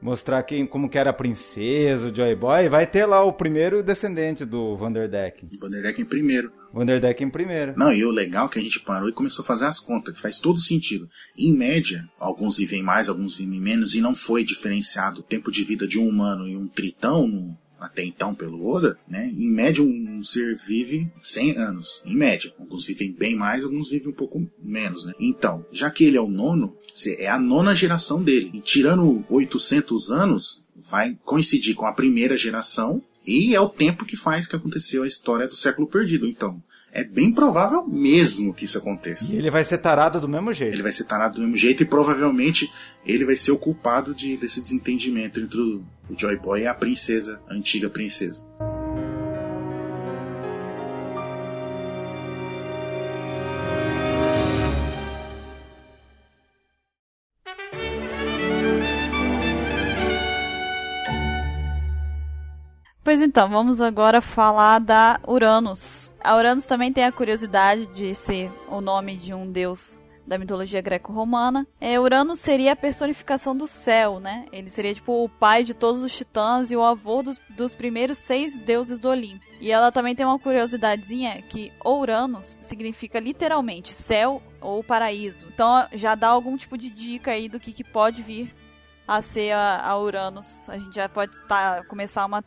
[0.00, 3.82] mostrar quem, como que era a princesa, o Joy Boy, vai ter lá o primeiro
[3.82, 5.46] descendente do Vanderdeck.
[5.60, 6.52] Vanderdeck em primeiro.
[6.72, 7.74] Vanderdeck em primeiro.
[7.76, 10.14] Não, e o legal é que a gente parou e começou a fazer as contas,
[10.14, 11.08] que faz todo sentido.
[11.38, 15.64] Em média, alguns vivem mais, alguns vivem menos, e não foi diferenciado o tempo de
[15.64, 19.32] vida de um humano e um tritão, no- até então pelo Oda, né?
[19.34, 22.02] Em média, um ser vive 100 anos.
[22.04, 22.52] Em média.
[22.58, 25.12] Alguns vivem bem mais, alguns vivem um pouco menos, né?
[25.18, 26.76] Então, já que ele é o nono,
[27.18, 28.50] é a nona geração dele.
[28.54, 34.16] E tirando 800 anos, vai coincidir com a primeira geração e é o tempo que
[34.16, 36.26] faz que aconteceu a história do século perdido.
[36.26, 39.32] Então, é bem provável mesmo que isso aconteça.
[39.32, 40.74] E ele vai ser tarado do mesmo jeito.
[40.74, 42.72] Ele vai ser tarado do mesmo jeito e provavelmente
[43.06, 46.74] ele vai ser o culpado de, desse desentendimento entre o, o Joy Boy e a
[46.74, 48.42] princesa, a antiga princesa.
[63.10, 66.14] Pois então, vamos agora falar da Uranus.
[66.22, 70.80] A Uranus também tem a curiosidade de ser o nome de um deus da mitologia
[70.80, 71.66] greco-romana.
[71.80, 74.46] É, Uranus seria a personificação do céu, né?
[74.52, 78.16] Ele seria tipo o pai de todos os titãs e o avô dos, dos primeiros
[78.16, 79.44] seis deuses do Olimpo.
[79.60, 85.48] E ela também tem uma curiosidadezinha que Uranus significa literalmente céu ou paraíso.
[85.52, 88.54] Então já dá algum tipo de dica aí do que, que pode vir
[89.04, 90.68] a ser a, a Uranus.
[90.68, 92.44] A gente já pode tá, começar uma,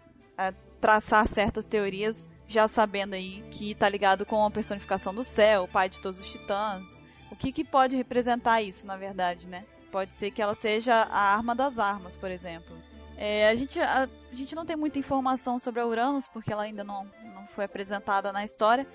[0.83, 5.67] traçar certas teorias já sabendo aí que tá ligado com a personificação do céu, o
[5.67, 7.01] pai de todos os titãs.
[7.31, 9.65] O que, que pode representar isso, na verdade, né?
[9.91, 12.75] Pode ser que ela seja a arma das armas, por exemplo.
[13.17, 16.63] É, a, gente, a, a gente não tem muita informação sobre a Uranus, porque ela
[16.63, 18.85] ainda não, não foi apresentada na história.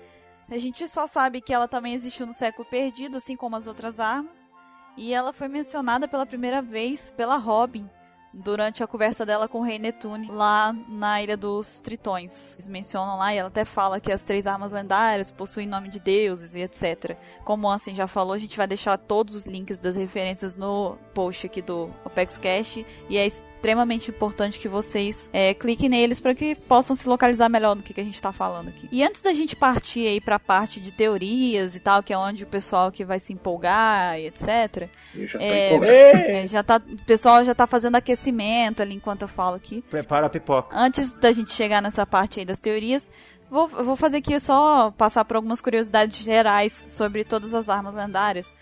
[0.49, 3.99] A gente só sabe que ela também existiu no século perdido, assim como as outras
[3.99, 4.53] armas.
[4.95, 7.89] E ela foi mencionada pela primeira vez pela Robin
[8.33, 12.55] durante a conversa dela com o rei Netune lá na Ilha dos Tritões.
[12.55, 15.99] Eles mencionam lá e ela até fala que as três armas lendárias possuem nome de
[15.99, 17.17] deuses e etc.
[17.43, 20.97] Como o Ansem já falou, a gente vai deixar todos os links das referências no
[21.13, 23.27] post aqui do Opex Cash e é
[23.59, 27.93] extremamente importante que vocês é, cliquem neles para que possam se localizar melhor do que,
[27.93, 28.87] que a gente está falando aqui.
[28.89, 32.17] E antes da gente partir aí para a parte de teorias e tal, que é
[32.17, 34.89] onde o pessoal que vai se empolgar e etc.
[35.13, 39.27] Eu já É, é, já tá, o pessoal já tá fazendo aquecimento ali enquanto eu
[39.27, 39.81] falo aqui.
[39.89, 40.75] Prepara a pipoca.
[40.75, 43.11] Antes da gente chegar nessa parte aí das teorias,
[43.51, 48.55] vou, vou fazer aqui só passar por algumas curiosidades gerais sobre todas as armas lendárias.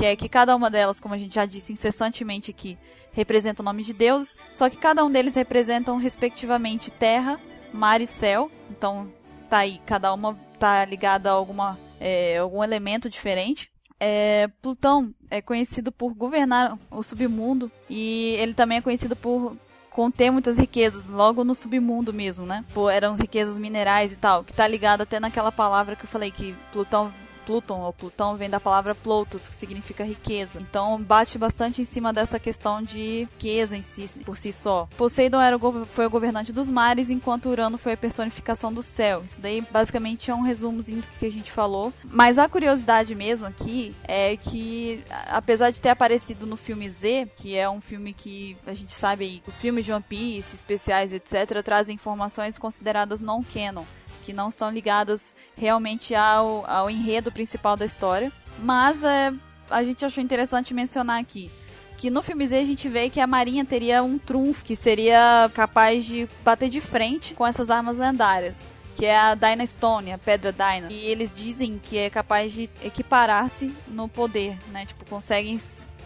[0.00, 2.78] Que é que cada uma delas, como a gente já disse incessantemente aqui,
[3.12, 7.38] representa o nome de Deus, só que cada um deles representam respectivamente terra,
[7.70, 8.50] mar e céu.
[8.70, 9.12] Então
[9.50, 13.70] tá aí, cada uma tá ligada a alguma, é, algum elemento diferente.
[14.00, 19.54] É, Plutão é conhecido por governar o submundo e ele também é conhecido por
[19.90, 22.64] conter muitas riquezas, logo no submundo mesmo, né?
[22.72, 26.08] Pô, eram as riquezas minerais e tal, que tá ligado até naquela palavra que eu
[26.08, 30.60] falei que Plutão Pluton ou Plutão vem da palavra Ploutos, que significa riqueza.
[30.60, 34.88] Então bate bastante em cima dessa questão de riqueza em si, por si só.
[34.96, 39.22] Poseidon era o foi o governante dos mares, enquanto Urano foi a personificação do céu.
[39.24, 41.92] Isso daí basicamente é um resumozinho do que a gente falou.
[42.04, 47.56] Mas a curiosidade mesmo aqui é que, apesar de ter aparecido no filme Z, que
[47.56, 51.62] é um filme que a gente sabe aí, os filmes de One Piece, especiais, etc.,
[51.62, 53.84] trazem informações consideradas não canon
[54.30, 58.32] que não estão ligadas realmente ao, ao enredo principal da história.
[58.60, 59.32] Mas é,
[59.68, 61.50] a gente achou interessante mencionar aqui
[61.96, 65.50] que no filme Z a gente vê que a Marinha teria um trunfo que seria
[65.52, 68.66] capaz de bater de frente com essas armas lendárias.
[68.96, 70.90] Que é a Dyna Stone, a Pedra Dyna.
[70.90, 74.86] E eles dizem que é capaz de equiparar-se no poder, né?
[74.86, 75.58] Tipo, conseguem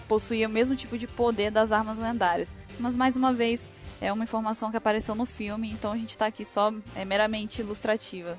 [0.09, 2.53] possuir o mesmo tipo de poder das armas lendárias.
[2.79, 3.71] Mas mais uma vez,
[4.05, 7.63] é uma informação que apareceu no filme, então a gente tá aqui só é meramente
[7.63, 8.37] ilustrativa.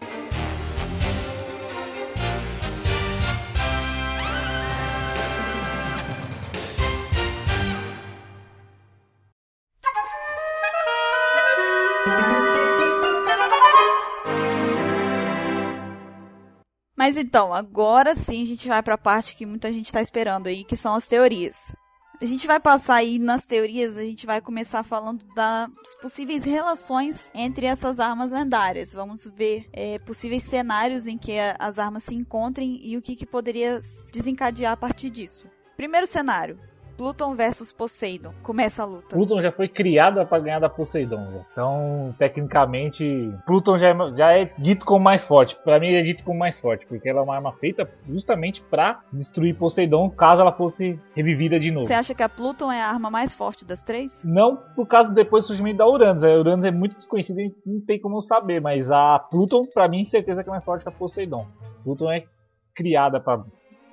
[16.96, 20.48] Mas então, agora sim a gente vai para a parte que muita gente está esperando
[20.48, 21.76] aí, que são as teorias.
[22.22, 25.70] A gente vai passar aí nas teorias, a gente vai começar falando das
[26.02, 28.94] possíveis relações entre essas armas lendárias.
[28.94, 33.26] Vamos ver é, possíveis cenários em que as armas se encontrem e o que, que
[33.26, 33.80] poderia
[34.14, 35.46] desencadear a partir disso.
[35.76, 36.58] Primeiro cenário:
[36.98, 38.34] Pluton versus Poseidon.
[38.42, 39.16] Começa a luta.
[39.16, 41.32] Pluton já foi criada para ganhar da Poseidon.
[41.32, 41.46] já.
[41.52, 45.56] Então, tecnicamente, Pluton já é, já é dito como mais forte.
[45.64, 48.62] Para mim, ele é dito como mais forte, porque ela é uma arma feita justamente
[48.62, 51.86] para destruir Poseidon caso ela fosse revivida de novo.
[51.86, 54.24] Você acha que a Pluton é a arma mais forte das três?
[54.26, 56.24] Não por causa depois do surgimento da Uranus.
[56.24, 59.88] A Uranus é muito desconhecida e não tem como eu saber, mas a Pluton, para
[59.88, 61.46] mim, certeza que é mais forte que a Poseidon.
[61.84, 62.26] Pluton é
[62.76, 63.44] criada para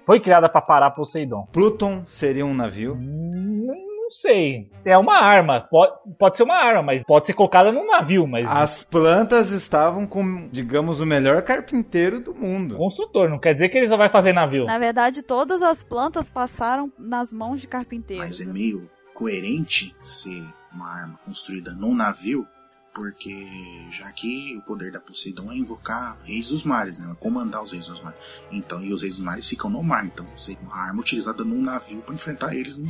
[0.07, 1.47] foi criada para parar Poseidon.
[1.53, 2.95] Pluton seria um navio.
[2.95, 4.69] Hum, Não sei.
[4.85, 5.61] É uma arma.
[5.71, 10.07] Pode, pode ser uma arma, mas pode ser colocada num navio, mas As plantas estavam
[10.07, 12.77] com, digamos, o melhor carpinteiro do mundo.
[12.77, 13.29] construtor.
[13.31, 14.65] Não quer dizer que ele só vai fazer navio.
[14.67, 18.25] Na verdade, todas as plantas passaram nas mãos de carpinteiros.
[18.27, 18.53] Mas é né?
[18.53, 20.43] meio coerente ser
[20.75, 22.47] uma arma construída num navio,
[22.95, 23.47] porque
[23.91, 27.15] já que o poder da Poseidon é invocar reis dos mares, né?
[27.19, 28.19] Comandar os reis dos mares.
[28.51, 30.27] Então, e os reis dos mares ficam no mar, então
[30.63, 32.87] uma arma utilizada num navio para enfrentar eles no,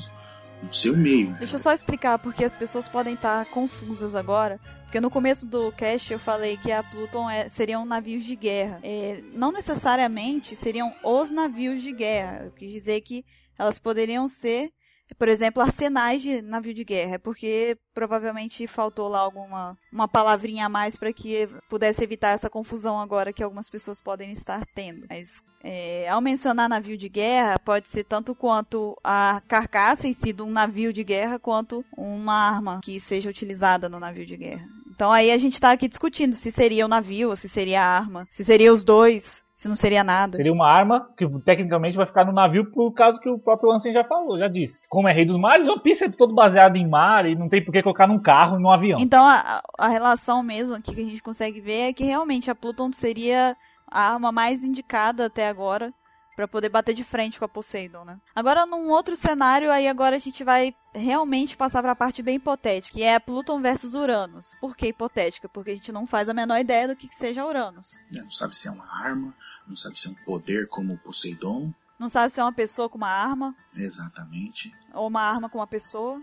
[0.62, 1.30] no seu meio.
[1.30, 1.36] né?
[1.38, 4.58] Deixa eu só explicar, porque as pessoas podem estar confusas agora.
[4.84, 8.78] Porque no começo do cast eu falei que a Pluton é- seriam navios de guerra.
[8.82, 12.42] É, não necessariamente seriam os navios de guerra.
[12.44, 13.24] Eu quis dizer que
[13.58, 14.70] elas poderiam ser,
[15.18, 17.18] por exemplo, arsenais de navio de guerra.
[17.18, 23.00] Porque provavelmente faltou lá alguma uma palavrinha a mais para que pudesse evitar essa confusão
[23.00, 25.06] agora que algumas pessoas podem estar tendo.
[25.08, 30.32] Mas é, ao mencionar navio de guerra, pode ser tanto quanto a carcaça em si
[30.32, 34.66] de um navio de guerra, quanto uma arma que seja utilizada no navio de guerra.
[34.94, 37.98] Então aí a gente tá aqui discutindo se seria o navio, ou se seria a
[37.98, 40.36] arma, se seria os dois, se não seria nada.
[40.36, 43.92] Seria uma arma que tecnicamente vai ficar no navio por causa que o próprio Ansem
[43.92, 44.80] já falou, já disse.
[44.88, 47.64] Como é rei dos mares, One Piece é todo baseado em mar e não tem
[47.64, 48.98] por que colocar num carro e num avião.
[48.98, 52.56] Então a, a relação mesmo aqui que a gente consegue ver é que realmente a
[52.56, 53.56] Pluton seria
[53.88, 55.94] a arma mais indicada até agora
[56.34, 58.18] para poder bater de frente com a Poseidon, né?
[58.34, 62.36] Agora num outro cenário aí agora a gente vai realmente passar para a parte bem
[62.36, 64.54] hipotética, que é a Pluton versus Uranus.
[64.60, 65.48] Por que hipotética?
[65.48, 67.92] Porque a gente não faz a menor ideia do que, que seja Uranus.
[68.10, 68.22] né?
[68.22, 69.34] Não sabe se é uma arma,
[69.66, 71.72] não sabe se é um poder como o Poseidon.
[71.98, 74.74] Não sabe se é uma pessoa com uma arma Exatamente.
[74.92, 76.20] ou uma arma com uma pessoa.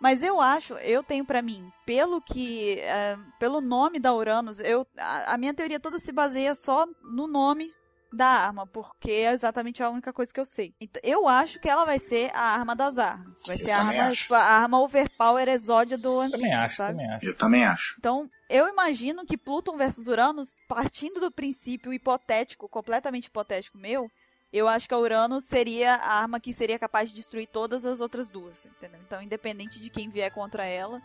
[0.00, 4.86] Mas eu acho, eu tenho pra mim, pelo que, é, pelo nome da Uranus, eu,
[4.98, 7.72] a, a minha teoria toda se baseia só no nome
[8.14, 10.74] da arma, porque é exatamente a única coisa que eu sei.
[10.80, 13.42] Então, eu acho que ela vai ser a arma das armas.
[13.46, 16.76] Vai Eu ser a arma, tipo, a arma overpower exódia do One Também Piece, acho,
[16.76, 16.98] sabe?
[16.98, 17.26] também acho.
[17.26, 17.94] Eu também acho.
[17.98, 24.10] Então, eu imagino que Pluton versus Uranus, partindo do princípio hipotético, completamente hipotético meu,
[24.52, 28.00] eu acho que a Uranus seria a arma que seria capaz de destruir todas as
[28.00, 29.00] outras duas, entendeu?
[29.04, 31.02] Então, independente de quem vier contra ela,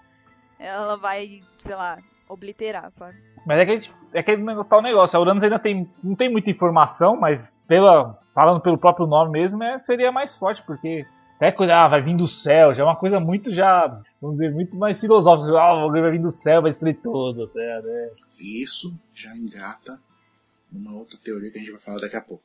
[0.60, 3.18] ela vai, sei lá, obliterar, sabe?
[3.50, 5.18] Mas é que a gente, é aquele nego- tal negócio.
[5.18, 9.64] A Uranus ainda tem, não tem muita informação, mas pela, falando pelo próprio nome mesmo,
[9.64, 11.04] é, seria mais forte, porque
[11.38, 13.88] até coisa, ah, vai vir do céu, já é uma coisa muito já,
[14.22, 15.58] vamos dizer, muito mais filosófica.
[15.60, 17.48] Ah, o vai vir do céu, vai destruir tudo.
[17.48, 18.10] tá, né?
[18.40, 20.00] Isso já engata
[20.72, 22.44] numa outra teoria que a gente vai falar daqui a pouco.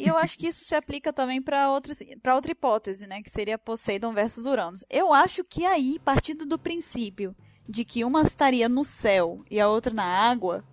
[0.00, 1.92] E eu acho que isso se aplica também para outra,
[2.22, 3.20] pra outra hipótese, né?
[3.22, 4.86] Que seria Poseidon versus Uranus.
[4.88, 7.36] Eu acho que aí, partindo do princípio
[7.68, 10.64] de que uma estaria no céu e a outra na água,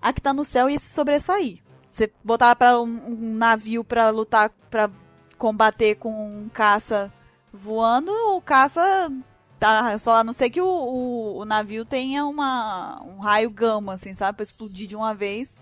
[0.00, 1.62] a que tá no céu ia se sobressair.
[1.86, 4.90] Você botar para um, um navio para lutar, para
[5.36, 6.10] combater com
[6.44, 7.12] um caça
[7.52, 8.80] voando, o caça
[9.58, 13.94] tá só a não ser que o, o, o navio tenha uma um raio gama
[13.94, 15.60] assim, sabe, para explodir de uma vez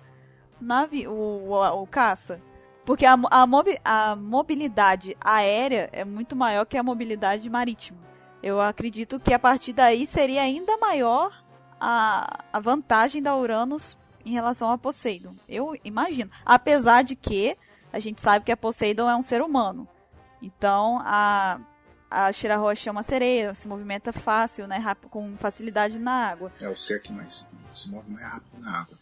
[0.60, 2.40] o navio, o, o, o caça.
[2.84, 7.98] Porque a, a, mobi- a mobilidade aérea é muito maior que a mobilidade marítima.
[8.42, 11.44] Eu acredito que a partir daí seria ainda maior
[11.80, 15.34] a, a vantagem da Uranus em relação a Poseidon.
[15.48, 16.30] Eu imagino.
[16.44, 17.56] Apesar de que
[17.92, 19.88] a gente sabe que a Poseidon é um ser humano.
[20.40, 21.60] Então a,
[22.10, 26.52] a Shirahoshi é uma sereia, se movimenta fácil, né, rápido, com facilidade na água.
[26.60, 28.98] É o ser que mais se move mais rápido na água.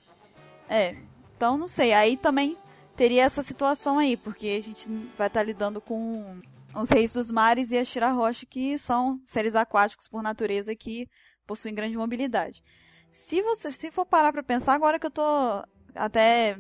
[0.69, 0.97] É.
[1.37, 1.93] Então, não sei.
[1.93, 2.57] Aí também
[2.97, 6.41] teria essa situação aí, porque a gente vai estar lidando com
[6.81, 11.09] os reis dos mares e a Shirahoshi, que são seres aquáticos por natureza que
[11.47, 12.63] possuem grande mobilidade.
[13.11, 15.23] Se você se for parar pra pensar, agora que eu tô
[15.95, 16.59] até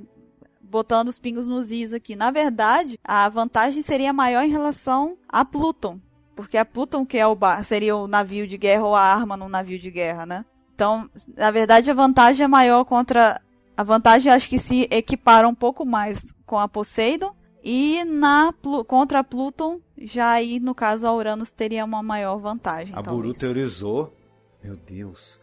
[0.60, 5.44] botando os pingos nos is aqui, na verdade, a vantagem seria maior em relação a
[5.44, 6.00] Pluton.
[6.34, 9.36] Porque a Pluton que é o bar, seria o navio de guerra ou a arma
[9.36, 10.44] num navio de guerra, né?
[10.74, 13.40] Então, na verdade, a vantagem é maior contra
[13.76, 17.35] a vantagem acho que se equipara um pouco mais com a Poseidon.
[17.68, 18.54] E na
[18.86, 22.94] contra a Pluton, já aí, no caso, a Uranus teria uma maior vantagem.
[22.94, 24.14] A Buru teorizou.
[24.62, 25.40] Meu Deus.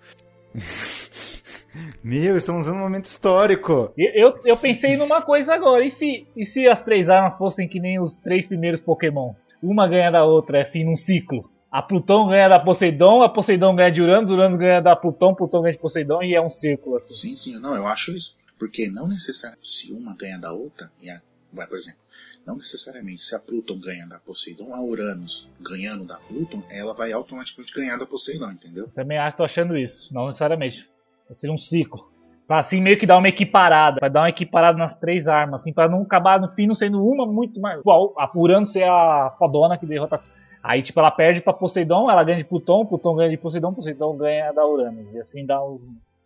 [2.01, 3.91] Meu, estamos num momento histórico.
[3.97, 7.67] E Eu, eu pensei numa coisa agora, e se, e se as três armas fossem
[7.67, 9.49] que nem os três primeiros pokémons?
[9.61, 11.51] Uma ganha da outra, assim, num ciclo.
[11.69, 15.61] A Plutão ganha da Poseidon, a Poseidon ganha de Uranus, Uranus ganha da Plutão, Plutão
[15.61, 17.13] ganha de Poseidon, e é um círculo, assim.
[17.13, 18.37] Sim, sim, não, eu acho isso.
[18.57, 21.19] Porque não necessariamente se uma ganha da outra, e a,
[21.51, 22.02] vai, por exemplo,
[22.45, 27.11] não necessariamente se a Pluton ganha da Poseidon, a Uranus ganhando da Pluton, ela vai
[27.11, 28.89] automaticamente ganhar da Poseidon, entendeu?
[28.89, 30.89] Também acho, tô achando isso, não necessariamente.
[31.27, 32.11] Vai ser um ciclo.
[32.45, 35.71] Pra assim meio que dar uma equiparada, pra dar uma equiparada nas três armas, assim,
[35.71, 37.79] pra não acabar no fim não sendo uma muito mais.
[37.79, 40.19] Igual a Uranus ser a fodona que derrota.
[40.61, 44.15] Aí, tipo, ela perde pra Poseidon, ela ganha de Plutão, Plutão ganha de Poseidon, Poseidon
[44.17, 45.13] ganha da Uranus.
[45.13, 45.79] E assim dá um,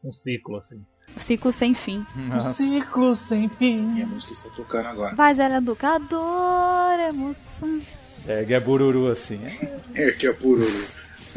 [0.03, 0.83] um ciclo, assim.
[1.15, 2.05] Ciclo sem fim.
[2.15, 2.53] Um Nossa.
[2.53, 4.01] ciclo sem E fim.
[4.03, 5.15] a música está tocando agora.
[5.15, 7.81] Vai, Zé Educador, emoção.
[8.27, 9.39] É, é Bururu assim.
[9.43, 10.85] É, É que é Bururu.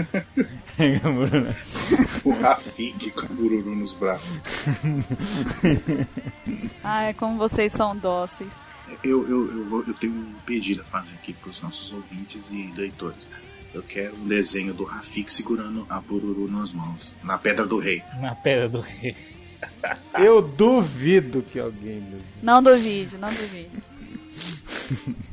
[0.79, 1.47] é Bururu.
[2.25, 4.37] O Rafik com o Bururu nos braços.
[6.85, 8.61] Ai, como vocês são dóceis.
[9.05, 12.51] Eu, eu, eu, vou- eu tenho um pedido a fazer aqui para os nossos ouvintes
[12.51, 13.29] e leitores.
[13.73, 18.03] Eu quero um desenho do Rafik segurando a Bururu nas mãos, na Pedra do Rei.
[18.21, 19.16] Na pedra do rei.
[20.14, 22.02] Eu duvido que alguém.
[22.42, 23.70] Não duvide, não duvide.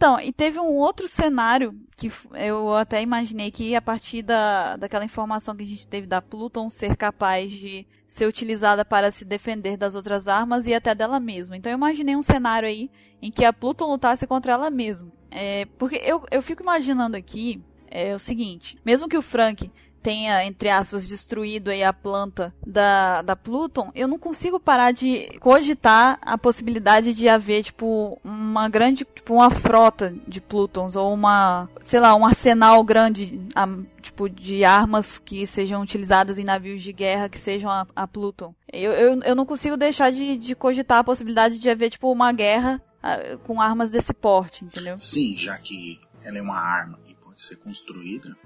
[0.00, 5.04] Então, e teve um outro cenário que eu até imaginei que a partir da, daquela
[5.04, 9.76] informação que a gente teve da Pluton ser capaz de ser utilizada para se defender
[9.76, 11.54] das outras armas e até dela mesma.
[11.54, 12.90] Então eu imaginei um cenário aí
[13.20, 15.12] em que a Pluton lutasse contra ela mesma.
[15.30, 19.70] É, porque eu, eu fico imaginando aqui é o seguinte, mesmo que o Frank
[20.02, 25.28] tenha, entre aspas, destruído aí a planta da, da Pluton, eu não consigo parar de
[25.40, 31.68] cogitar a possibilidade de haver, tipo, uma grande, tipo, uma frota de Plutons, ou uma,
[31.80, 33.68] sei lá, um arsenal grande, a-
[34.00, 38.54] tipo, de armas que sejam utilizadas em navios de guerra que sejam a, a Pluton.
[38.72, 42.32] Eu, eu, eu não consigo deixar de, de cogitar a possibilidade de haver, tipo, uma
[42.32, 44.98] guerra ah, com armas desse porte, entendeu?
[44.98, 48.36] Sim, já que ela é uma arma e pode ser construída,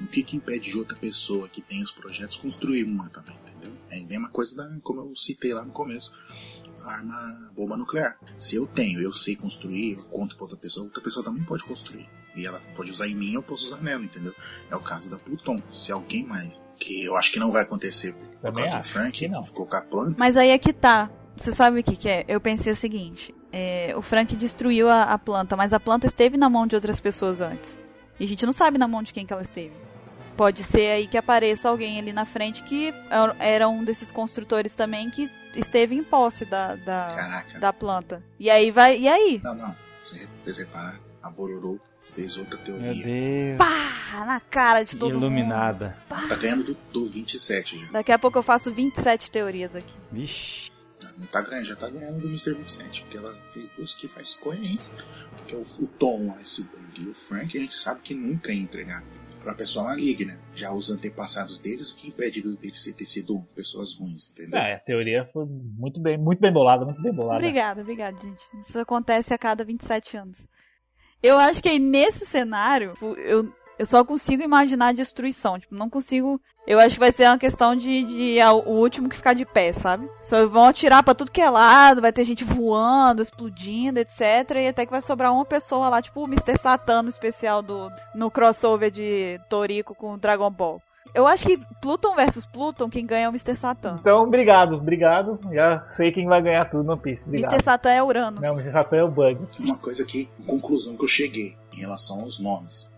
[0.00, 3.72] o que, que impede de outra pessoa que tem os projetos construir uma também, entendeu?
[3.90, 6.12] É a mesma coisa da, como eu citei lá no começo.
[6.84, 8.18] arma bomba nuclear.
[8.38, 11.64] Se eu tenho, eu sei construir, eu conto pra outra pessoa, outra pessoa também pode
[11.64, 12.08] construir.
[12.36, 14.34] E ela pode usar em mim, eu posso usar nela, entendeu?
[14.70, 15.60] É o caso da Pluton.
[15.70, 18.92] Se alguém mais, que eu acho que não vai acontecer, por Também causa do acho
[18.92, 19.42] Frank, que não.
[19.42, 20.14] ficou com a planta.
[20.18, 21.10] Mas aí é que tá.
[21.36, 22.24] Você sabe o que, que é?
[22.28, 26.36] Eu pensei o seguinte: é, o Frank destruiu a, a planta, mas a planta esteve
[26.36, 27.80] na mão de outras pessoas antes.
[28.20, 29.74] E a gente não sabe na mão de quem que ela esteve.
[30.38, 34.74] Pode ser aí que apareça alguém ali na frente que era- era um desses construtores
[34.76, 37.58] também que esteve em posse da, da, Caraca.
[37.58, 38.22] da planta.
[38.38, 38.96] E aí vai.
[38.98, 39.40] E aí?
[39.42, 39.74] Não, não.
[40.02, 41.78] Se vocês repararam, a Bororô
[42.14, 43.04] fez outra Meu teoria.
[43.04, 43.58] Deus.
[43.58, 44.24] Pá!
[44.24, 45.26] Na cara de todo mundo.
[45.26, 45.96] Iluminada.
[46.08, 47.86] Tá ganhando do, do 27 já.
[47.92, 49.92] Daqui a pouco eu faço 27 teorias aqui.
[50.10, 50.70] Vixe.
[51.18, 52.54] Não tá ganhando, já tá ganhando do Mr.
[52.54, 54.94] 27, porque ela fez duas que faz coerência.
[55.46, 58.52] Que é o, o Tom, o Iceberg e o Frank, a gente sabe que nunca
[58.52, 59.02] ia entregar
[59.42, 60.38] pra pessoa maligna.
[60.54, 64.58] Já os antepassados deles, o que impede deles ter sido pessoas ruins, entendeu?
[64.58, 67.38] É, a teoria foi muito bem, muito bem bolada, muito bem bolada.
[67.38, 68.42] Obrigada, obrigada, gente.
[68.60, 70.48] Isso acontece a cada 27 anos.
[71.22, 75.58] Eu acho que aí nesse cenário, eu, eu só consigo imaginar a destruição.
[75.58, 76.40] Tipo, não consigo.
[76.66, 79.46] Eu acho que vai ser uma questão de, de ah, o último que ficar de
[79.46, 80.08] pé, sabe?
[80.20, 84.20] Só vão atirar pra tudo que é lado, vai ter gente voando, explodindo, etc.
[84.56, 86.58] E até que vai sobrar uma pessoa lá, tipo o Mr.
[86.58, 87.90] Satan no especial do.
[88.14, 90.82] no crossover de Toriko com Dragon Ball.
[91.14, 93.56] Eu acho que Pluton versus Pluton, quem ganha é o Mr.
[93.56, 93.96] Satan.
[94.00, 95.38] Então, obrigado, obrigado.
[95.52, 97.24] Já sei quem vai ganhar tudo no Piece.
[97.24, 97.50] Obrigado.
[97.50, 97.64] Mr.
[97.64, 98.40] Satan é Uranus.
[98.42, 98.72] Não, Mr.
[98.72, 99.38] Satan é o Bug.
[99.58, 102.90] Uma coisa que, conclusão que eu cheguei em relação aos nomes,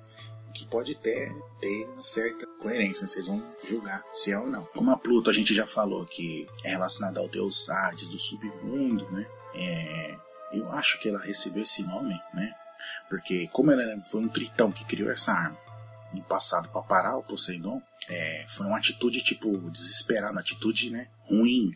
[0.51, 4.65] que pode ter, ter uma certa coerência, vocês vão julgar se é ou não.
[4.75, 9.11] Como a Pluto a gente já falou que é relacionada ao deus Hades do submundo,
[9.11, 9.27] né?
[9.55, 10.17] É,
[10.53, 12.55] eu acho que ela recebeu esse nome, né?
[13.09, 15.59] Porque como ela foi um tritão que criou essa arma
[16.13, 21.09] no passado para parar o Poseidon, é, foi uma atitude tipo desesperada, uma atitude né,
[21.25, 21.75] ruim,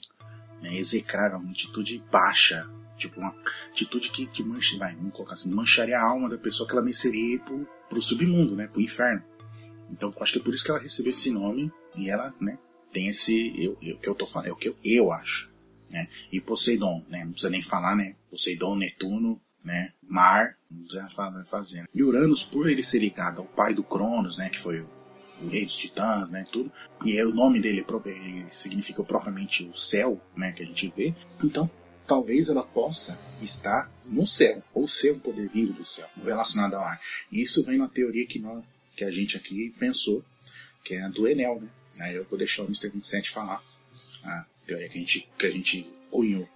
[0.60, 3.34] né, execrável, uma atitude baixa, tipo uma
[3.70, 6.82] atitude que, que mancha, vai, vamos colocar assim, mancharia a alma da pessoa que ela
[6.82, 9.22] mereceria ir pro, pro submundo, né, pro inferno.
[9.92, 12.58] Então acho que é por isso que ela recebeu esse nome e ela, né,
[12.92, 15.50] tem esse, eu, eu, que eu tô falando, é o que eu, eu acho,
[15.90, 16.08] né.
[16.32, 21.44] E Poseidon, né, não precisa nem falar, né, Poseidon, Netuno, né, Mar, não precisa falar,
[21.44, 21.88] fazendo.
[21.94, 24.90] E Uranus, por ele ser ligado ao pai do Cronos, né, que foi o,
[25.42, 26.70] o rei dos titãs, né, tudo,
[27.04, 30.92] e aí o nome dele pro- ele significa propriamente o céu, né, que a gente
[30.96, 31.70] vê, então
[32.06, 36.82] talvez ela possa estar no céu, ou ser um poder vindo do céu, relacionado ao
[36.82, 37.00] ar.
[37.32, 38.62] Isso vem na teoria que, nós,
[38.96, 40.24] que a gente aqui pensou,
[40.82, 41.68] que é a do Enel, né?
[42.00, 42.88] Aí eu vou deixar o Mr.
[42.88, 43.62] 27 falar
[44.24, 45.93] a teoria que a gente, que a gente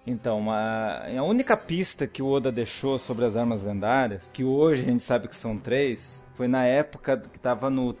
[0.07, 4.81] Então, uma, a única pista que o Oda deixou sobre as armas lendárias, que hoje
[4.83, 7.93] a gente sabe que são três, foi na época que estava no.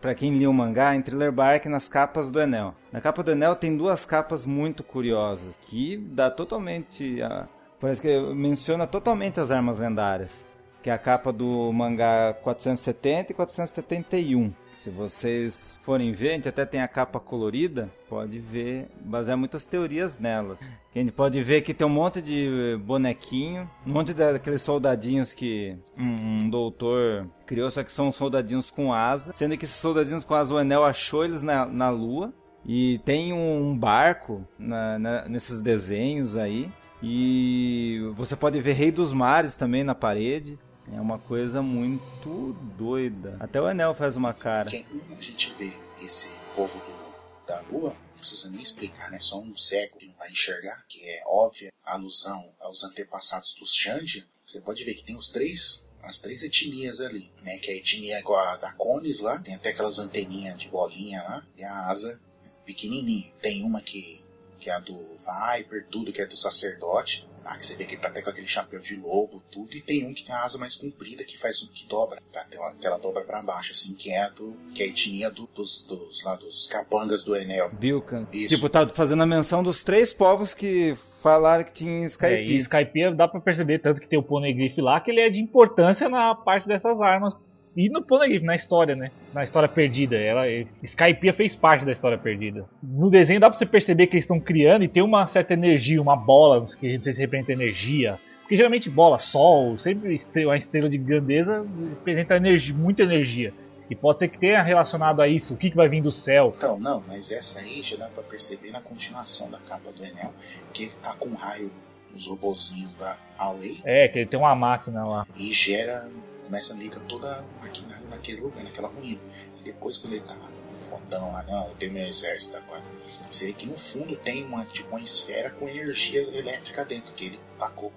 [0.00, 2.74] Para quem lia o mangá, em Thriller Bark nas capas do Enel.
[2.90, 7.20] Na capa do Enel tem duas capas muito curiosas, que dá totalmente.
[7.22, 7.46] a-
[7.78, 10.46] parece que menciona totalmente as armas lendárias.
[10.82, 14.52] Que é a capa do mangá 470 e 471.
[14.84, 19.64] Se vocês forem ver, a gente até tem a capa colorida, pode ver, basear muitas
[19.64, 20.58] teorias nelas.
[20.94, 25.74] A gente pode ver que tem um monte de bonequinho, um monte daqueles soldadinhos que
[25.96, 29.32] um, um doutor criou, só que são soldadinhos com asa.
[29.32, 32.30] Sendo que esses soldadinhos com asa, o Enel achou eles na, na lua.
[32.66, 36.70] E tem um barco na- na- nesses desenhos aí.
[37.02, 40.58] E você pode ver Rei dos Mares também na parede.
[40.92, 43.36] É uma coisa muito doida.
[43.40, 44.70] Até o Enel faz uma cara.
[44.70, 44.84] Quem
[45.16, 45.72] a gente vê
[46.02, 49.18] esse povo do- da Lua, não precisa nem explicar, né?
[49.20, 53.74] Só um cego que não vai enxergar, que é óbvia a alusão aos antepassados dos
[53.74, 54.24] Xandia.
[54.46, 57.58] Você pode ver que tem os três, as três etnias ali, né?
[57.58, 61.22] Que é a etnia igual a da Cones lá, tem até aquelas anteninhas de bolinha
[61.22, 62.20] lá, e a asa
[62.64, 63.30] pequenininha.
[63.42, 64.23] Tem uma que,
[64.64, 67.28] que é a do Viper, tudo que é do sacerdote.
[67.44, 69.80] Ah, que você vê que ele tá até com aquele chapéu de lobo, tudo, e
[69.82, 72.42] tem um que tem a asa mais comprida, que faz um que dobra, tá?
[72.44, 74.56] Tem uma, que ela dobra pra baixo, assim, que é a do.
[74.74, 77.68] que é a etnia do- dos, dos, lá, dos capangas do Enel.
[77.78, 78.26] Vilcan.
[78.32, 78.54] Isso.
[78.54, 82.50] Tipo, tá fazendo a menção dos três povos que falaram que tinha É, Skype.
[82.52, 85.42] e Skype dá pra perceber tanto que tem o Poneglyph lá, que ele é de
[85.42, 87.34] importância na parte dessas armas.
[87.76, 89.10] E no Poneglyph, na história, né?
[89.32, 90.16] Na história perdida.
[90.16, 90.44] Ela,
[90.82, 92.64] Skypiea fez parte da história perdida.
[92.82, 96.00] No desenho dá pra você perceber que eles estão criando e tem uma certa energia,
[96.00, 98.18] uma bola, que não sei se representa energia.
[98.42, 103.52] Porque geralmente bola, sol, sempre estre- uma estrela de grandeza representa energia, muita energia.
[103.90, 106.54] E pode ser que tenha relacionado a isso, o que, que vai vir do céu.
[106.56, 110.32] Então, não, mas essa aí já dá pra perceber na continuação da capa do Enel,
[110.72, 111.70] que ele tá com um raio
[112.12, 115.24] nos robozinhos da Huawei É, que ele tem uma máquina lá.
[115.36, 116.06] e gera.
[116.44, 119.20] Começa a ligar toda a maquinária naquele lugar, naquela ruína.
[119.58, 120.36] E depois, quando ele tá
[120.80, 122.82] fodão lá, não, eu tenho meu exército agora.
[123.30, 127.40] Seria que no fundo tem uma, tipo, uma esfera com energia elétrica dentro que ele
[127.58, 127.92] tacou.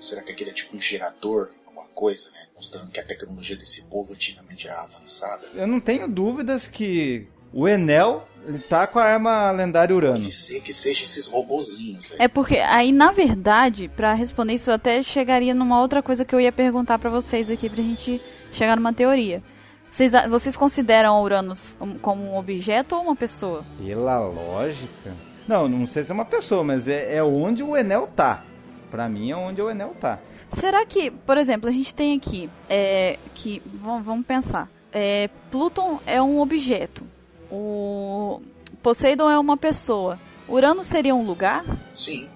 [0.00, 1.50] Será que aquele é tipo um gerador?
[1.66, 2.46] alguma Coisa, né?
[2.54, 5.48] Mostrando que a tecnologia desse povo antigamente era avançada.
[5.54, 10.14] Eu não tenho dúvidas que o Enel ele tá com a arma lendária Urano.
[10.14, 12.10] Pode ser que seja esses robozinhos.
[12.10, 12.16] Né?
[12.20, 16.34] É porque aí, na verdade, pra responder isso, eu até chegaria numa outra coisa que
[16.34, 19.42] eu ia perguntar pra vocês aqui pra gente chegar numa teoria.
[19.90, 23.64] Vocês, vocês consideram Uranus como um objeto ou uma pessoa?
[23.84, 25.14] Pela lógica.
[25.46, 28.44] Não, não sei se é uma pessoa, mas é, é onde o Enel tá.
[28.90, 30.18] Pra mim é onde o Enel tá.
[30.48, 33.62] Será que, por exemplo, a gente tem aqui é, que.
[33.66, 34.70] Vamos, vamos pensar.
[34.90, 37.04] É, Pluton é um objeto.
[37.50, 38.40] O
[38.82, 40.18] Poseidon é uma pessoa.
[40.48, 41.64] Urano seria um lugar?
[41.92, 42.28] Sim.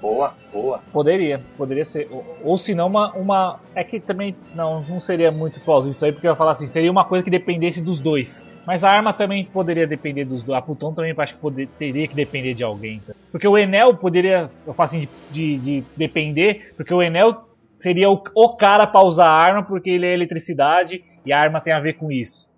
[0.00, 0.80] Boa, boa.
[0.92, 2.08] Poderia, poderia ser.
[2.10, 3.60] Ou, ou se não, uma, uma.
[3.74, 6.68] É que também não, não seria muito plausível isso aí, porque eu ia falar assim,
[6.68, 8.46] seria uma coisa que dependesse dos dois.
[8.64, 10.58] Mas a arma também poderia depender dos dois.
[10.58, 13.02] A Pluton também acho que poder, teria que depender de alguém.
[13.32, 14.50] Porque o Enel poderia.
[14.66, 19.04] Eu falo assim, de, de, de depender, porque o Enel seria o, o cara para
[19.04, 22.48] usar a arma, porque ele é eletricidade e a arma tem a ver com isso.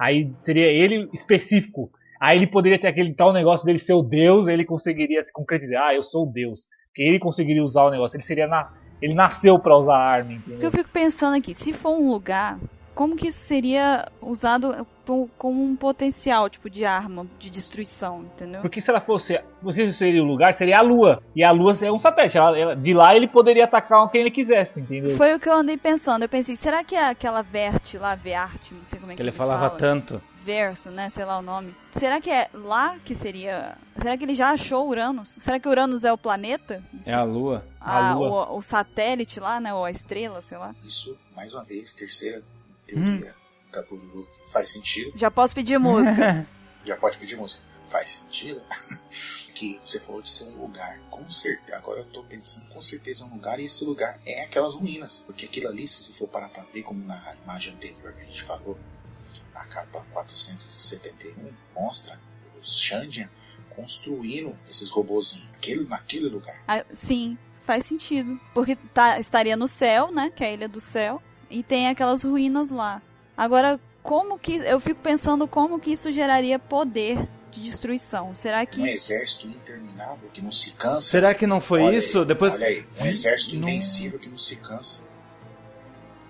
[0.00, 1.90] Aí seria ele específico.
[2.20, 5.88] Aí ele poderia ter aquele tal negócio dele ser o Deus, ele conseguiria se concretizar.
[5.88, 8.16] Ah, eu sou o Deus que ele conseguiria usar o negócio.
[8.16, 10.52] Ele seria na, ele nasceu para usar a arma, entendeu?
[10.52, 12.58] Porque eu fico pensando aqui, se for um lugar,
[12.94, 14.86] como que isso seria usado
[15.36, 18.60] como um potencial, tipo, de arma, de destruição, entendeu?
[18.60, 19.40] Porque se ela fosse,
[19.72, 21.22] se seria o lugar, seria a Lua.
[21.34, 22.38] E a Lua é um satélite.
[22.38, 25.16] Ela, ela, de lá ele poderia atacar quem ele quisesse, entendeu?
[25.16, 26.22] Foi o que eu andei pensando.
[26.22, 29.22] Eu pensei, será que é aquela Verte lá, Verte, não sei como é que, que
[29.22, 29.78] ele, ele falava fala.
[29.78, 30.22] tanto.
[30.44, 31.10] Verso, né?
[31.10, 31.74] Sei lá o nome.
[31.90, 33.76] Será que é lá que seria.
[34.00, 35.36] Será que ele já achou Uranus?
[35.38, 36.82] Será que Uranus é o planeta?
[37.04, 37.64] É a Lua.
[37.78, 38.50] Ah, A Lua.
[38.50, 39.74] O, o satélite lá, né?
[39.74, 40.74] Ou a estrela, sei lá.
[40.82, 42.42] Isso, mais uma vez, terceira
[42.94, 43.34] teoria
[43.72, 44.28] da Bururu.
[44.46, 45.12] Faz sentido.
[45.16, 46.46] Já posso pedir música.
[46.84, 47.62] Já pode pedir música.
[47.88, 48.62] Faz sentido.
[49.54, 50.98] que você falou de ser um lugar.
[51.10, 51.76] Com certeza.
[51.76, 55.22] Agora eu tô pensando, com certeza é um lugar e esse lugar é aquelas ruínas.
[55.26, 58.24] Porque aquilo ali, se você for parar pra ver, como na imagem anterior que a
[58.24, 58.78] gente falou,
[59.54, 62.18] a capa 471 mostra
[62.60, 63.28] os Shandian
[63.68, 66.62] construindo esses robozinhos aquele, naquele lugar.
[66.66, 68.40] Ah, sim, faz sentido.
[68.54, 70.30] Porque tá, estaria no céu, né?
[70.34, 71.22] Que é a Ilha do Céu.
[71.50, 73.02] E tem aquelas ruínas lá.
[73.36, 74.52] Agora, como que.
[74.56, 77.18] Eu fico pensando como que isso geraria poder
[77.50, 78.34] de destruição.
[78.34, 78.80] Será que.
[78.80, 81.00] Um exército interminável que não se cansa.
[81.08, 82.20] Será que não foi Olha isso?
[82.20, 82.54] aí, Depois.
[82.54, 85.00] Olha aí, um exército Não- invencível que não se cansa.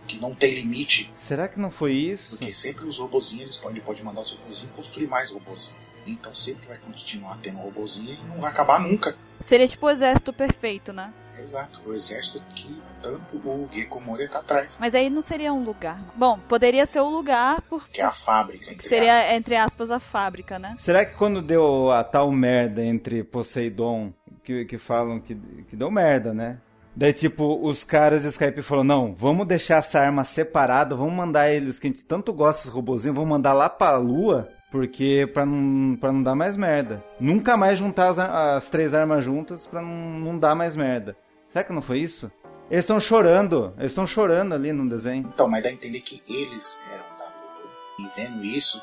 [0.06, 1.10] Que não tem limite.
[1.14, 2.36] Será que não foi isso?
[2.36, 5.78] Porque sempre os robozinhos, eles podem, pode mandar os robozinhos construir mais robozinhos.
[6.06, 9.16] Então sempre vai continuar tendo robozinho e não vai acabar nunca.
[9.40, 11.12] Seria tipo o exército perfeito, né?
[11.38, 14.76] Exato, o exército que tanto o Gecko Moria tá atrás.
[14.78, 15.98] Mas aí não seria um lugar.
[16.14, 19.32] Bom, poderia ser o lugar porque Que é a fábrica, entre seria, aspas.
[19.32, 20.76] entre aspas, a fábrica, né?
[20.78, 24.12] Será que quando deu a tal merda entre Poseidon,
[24.44, 26.58] que, que falam que, que deu merda, né?
[26.94, 31.48] Daí, tipo, os caras de Skype falaram, não, vamos deixar essa arma separada, vamos mandar
[31.50, 35.44] eles, que a gente tanto gosta desses robozinhos, vamos mandar lá pra lua, porque pra
[35.44, 37.04] não, pra não dar mais merda.
[37.18, 41.16] Nunca mais juntar as, as três armas juntas pra não, não dar mais merda.
[41.48, 42.30] Será que não foi isso?
[42.70, 45.28] Eles estão chorando, eles estão chorando ali no desenho.
[45.34, 47.70] Então, mas dá a entender que eles eram da Lua.
[47.98, 48.80] E vendo isso,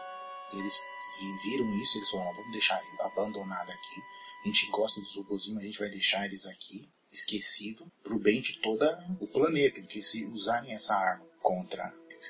[0.53, 0.77] eles
[1.19, 4.01] vi- viram isso, eles falaram, vamos deixar abandonado aqui.
[4.43, 8.59] A gente gosta dos robozinhos, a gente vai deixar eles aqui, esquecido, pro bem de
[8.59, 8.85] todo
[9.21, 9.79] o planeta.
[9.79, 11.89] Porque se usarem essa arma contra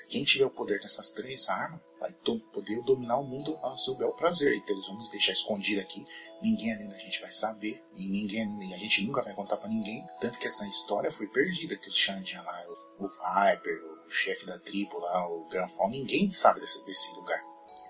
[0.09, 2.11] quem tiver o poder dessas três armas, vai
[2.53, 4.55] poder dominar o mundo ao seu bel prazer.
[4.55, 6.05] Então eles vão nos deixar escondido aqui.
[6.41, 7.83] Ninguém além da gente vai saber.
[7.95, 8.43] E ninguém
[8.73, 10.05] a gente nunca vai contar pra ninguém.
[10.19, 11.77] Tanto que essa história foi perdida.
[11.77, 12.65] Que os Shandian lá,
[12.99, 17.43] o Viper, o chefe da tribo lá, o Granfall, ninguém sabe desse, desse lugar.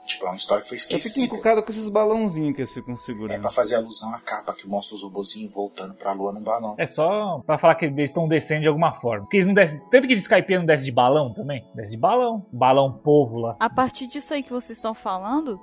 [0.07, 1.25] Tipo, é uma história que foi Eu fico esquecida.
[1.25, 3.41] encucado com esses balãozinhos que eles ficam É segurando.
[3.41, 6.75] pra fazer alusão à capa que mostra os robozinhos voltando pra lua num balão.
[6.77, 9.25] É só pra falar que eles estão descendo de alguma forma.
[9.25, 9.79] Porque eles não descem.
[9.91, 11.63] Tanto que de Skype não desce de balão também.
[11.75, 12.45] Desce de balão.
[12.51, 13.55] Balão povo lá.
[13.59, 15.59] A partir disso aí que vocês estão falando.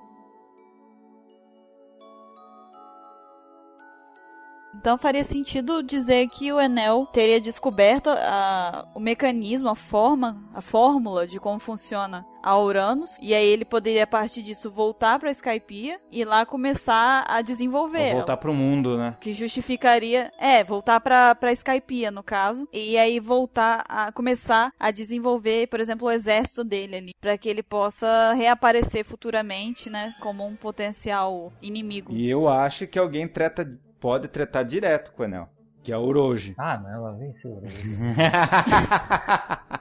[4.84, 10.60] Então faria sentido dizer que o Enel teria descoberto a- o mecanismo, a forma, a
[10.60, 15.30] fórmula de como funciona a Uranus, e aí ele poderia a partir disso voltar para
[15.30, 18.08] Skypiea e lá começar a desenvolver.
[18.08, 19.16] Vou voltar pro mundo, né?
[19.22, 24.90] que justificaria, é, voltar pra para Skypiea no caso, e aí voltar a começar a
[24.90, 30.46] desenvolver, por exemplo, o exército dele ali, para que ele possa reaparecer futuramente, né, como
[30.46, 32.12] um potencial inimigo.
[32.12, 33.66] E eu acho que alguém treta,
[34.04, 35.48] pode tretar direto com o Enel,
[35.82, 36.54] que é o Orochi.
[36.60, 37.58] Ah, não, ela venceu.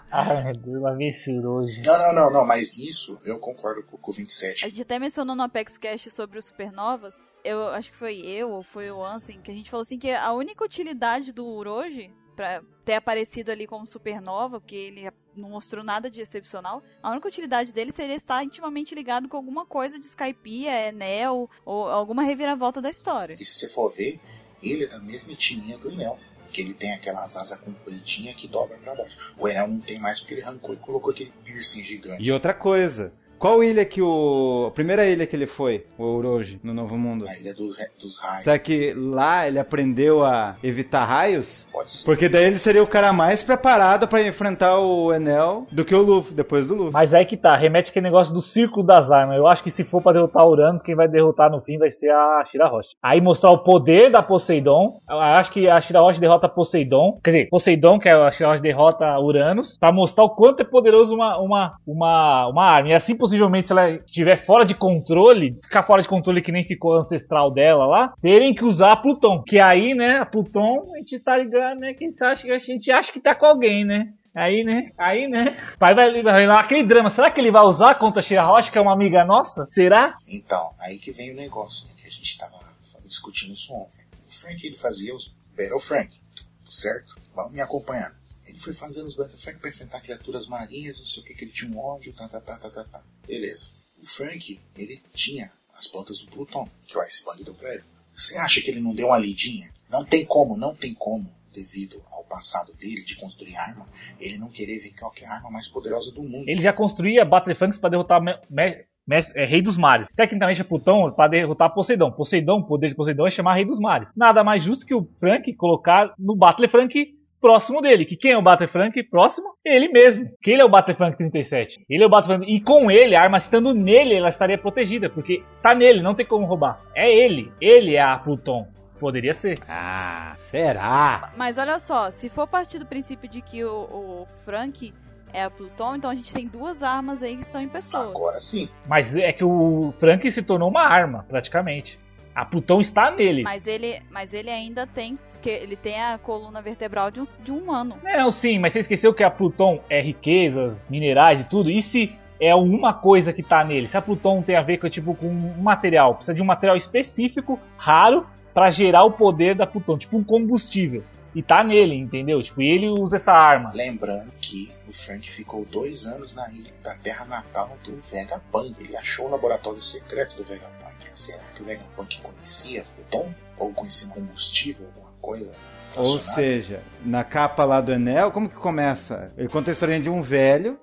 [0.09, 1.82] Ai, meu Deus, lá vem esse hoje.
[1.86, 4.61] Não, não, não, não, mas nisso eu concordo com, com o A 27.
[4.61, 7.21] gente até mencionou no Apex Cash sobre os supernovas.
[7.43, 10.09] Eu acho que foi eu ou foi o Ansem que a gente falou assim que
[10.09, 15.84] a única utilidade do Uroji pra ter aparecido ali como supernova, porque ele não mostrou
[15.84, 20.05] nada de excepcional, a única utilidade dele seria estar intimamente ligado com alguma coisa de
[20.05, 23.36] Skypiea, Enel ou alguma reviravolta da história.
[23.39, 24.19] E se você for ver,
[24.61, 26.19] ele é da mesma etnia do Enel.
[26.51, 29.17] Que ele tem aquelas asas compridinhas que dobram pra baixo.
[29.39, 32.21] O Enel não tem mais porque ele arrancou e colocou aquele piercing gigante.
[32.21, 33.11] E outra coisa,
[33.44, 34.68] qual ilha que o.
[34.70, 37.26] A primeira ilha que ele foi, o Orochi, no Novo Mundo?
[37.28, 38.44] A ilha do- dos raios.
[38.46, 41.68] Será que lá ele aprendeu a evitar raios?
[41.74, 42.06] Pode ser.
[42.06, 46.02] Porque daí ele seria o cara mais preparado pra enfrentar o Enel do que o
[46.02, 46.94] Luffy, depois do Luffy.
[46.94, 49.36] Mas aí que tá, remete aquele negócio do círculo das armas.
[49.36, 52.12] Eu acho que se for pra derrotar Uranus, quem vai derrotar no fim vai ser
[52.12, 52.96] a Shirahoshi.
[53.04, 55.02] Aí mostrar o poder da Poseidon.
[55.10, 57.20] Eu acho que a Shirahoshi derrota Poseidon.
[57.22, 59.78] Quer dizer, Poseidon, que é a Shirahoshi derrota Uranus.
[59.78, 62.89] Pra mostrar o quanto é poderoso uma, uma, uma, uma arma.
[62.89, 66.65] E assim, possivelmente, se ela estiver fora de controle, ficar fora de controle que nem
[66.65, 69.41] ficou ancestral dela lá, terem que usar a Pluton.
[69.43, 72.59] Que aí, né, a Pluton, a gente tá ligado, né, que a gente acha, a
[72.59, 74.13] gente acha que tá com alguém, né?
[74.36, 74.91] Aí, né?
[74.97, 75.57] Aí, né?
[75.77, 77.09] Pai vai, vai lá aquele drama.
[77.09, 79.65] Será que ele vai usar contra a Shirahoshi, que é uma amiga nossa?
[79.69, 80.15] Será?
[80.27, 82.57] Então, aí que vem o negócio, né, que a gente tava
[83.05, 84.03] discutindo isso ontem.
[84.27, 86.19] O Frank, ele fazia os Battle Frank,
[86.63, 87.15] certo?
[87.36, 88.15] Vamos me acompanhando.
[88.47, 91.45] Ele foi fazendo os Battle Frank pra enfrentar criaturas marinhas, não sei o que, que
[91.45, 93.03] ele tinha um ódio, tá, tá, tá, tá, tá, tá.
[93.28, 93.69] Beleza.
[94.01, 97.84] O Frank, ele tinha as plantas do Pluton, que o Iceberg deu pra ele.
[98.15, 99.71] Você acha que ele não deu uma lidinha?
[99.89, 103.88] Não tem como, não tem como, devido ao passado dele de construir arma,
[104.19, 106.47] ele não querer ver qual é a arma mais poderosa do mundo.
[106.49, 110.07] Ele já construía Battlefanks pra derrotar Me- Me- Mes- é, Rei dos Mares.
[110.15, 112.11] Tecnicamente é Plutão para derrotar Poseidon.
[112.11, 114.11] Poseidon, o poder de Poseidon é chamar Rei dos Mares.
[114.15, 117.13] Nada mais justo que o Frank colocar no Battlefrank
[117.44, 118.06] próximo dele.
[118.06, 119.50] Que quem é o Battlefrank próximo?
[119.66, 120.26] Ele mesmo.
[120.41, 121.86] Que ele é o Battlefrank 37.
[121.89, 122.50] Ele é o Battlefrank.
[122.50, 125.10] E com ele, a arma estando nele, ela estaria protegida.
[125.10, 126.80] Porque tá nele, não tem como roubar.
[126.96, 127.52] É ele.
[127.60, 128.66] Ele é a Pluton.
[128.98, 129.60] Poderia ser.
[129.68, 131.34] Ah, será?
[131.36, 134.94] Mas olha só, se for partir do princípio de que o, o Frank
[135.34, 138.16] é a Pluton, então a gente tem duas armas aí que estão em pessoas.
[138.16, 138.70] Agora sim.
[138.88, 142.00] Mas é que o Frank se tornou uma arma, praticamente.
[142.36, 143.43] A Pluton está nele.
[143.43, 147.51] Mas ele, mas ele ainda tem, que ele tem a coluna vertebral de um, de
[147.51, 147.97] um humano.
[148.03, 151.69] Não, sim, mas você esqueceu que a Pluton é riquezas, minerais e tudo.
[151.69, 153.88] E se é uma coisa que tá nele?
[153.88, 156.75] Se a Pluton tem a ver com tipo com um material, precisa de um material
[156.75, 161.03] específico, raro, pra gerar o poder da Pluton, tipo um combustível.
[161.36, 162.41] E tá nele, entendeu?
[162.43, 163.71] Tipo, e ele usa essa arma.
[163.73, 168.75] Lembrando que o Frank ficou dois anos na ilha da terra natal do Vegapunk.
[168.79, 170.84] Ele achou o laboratório secreto do Vegapunk.
[171.13, 173.34] Será que o Vegapunk conhecia o Tom?
[173.57, 175.55] Ou conhecia um combustível, alguma coisa?
[175.95, 176.36] Ou relacionada?
[176.36, 179.31] seja, na capa lá do Enel, como que começa?
[179.38, 180.79] Ele conta a historinha de um velho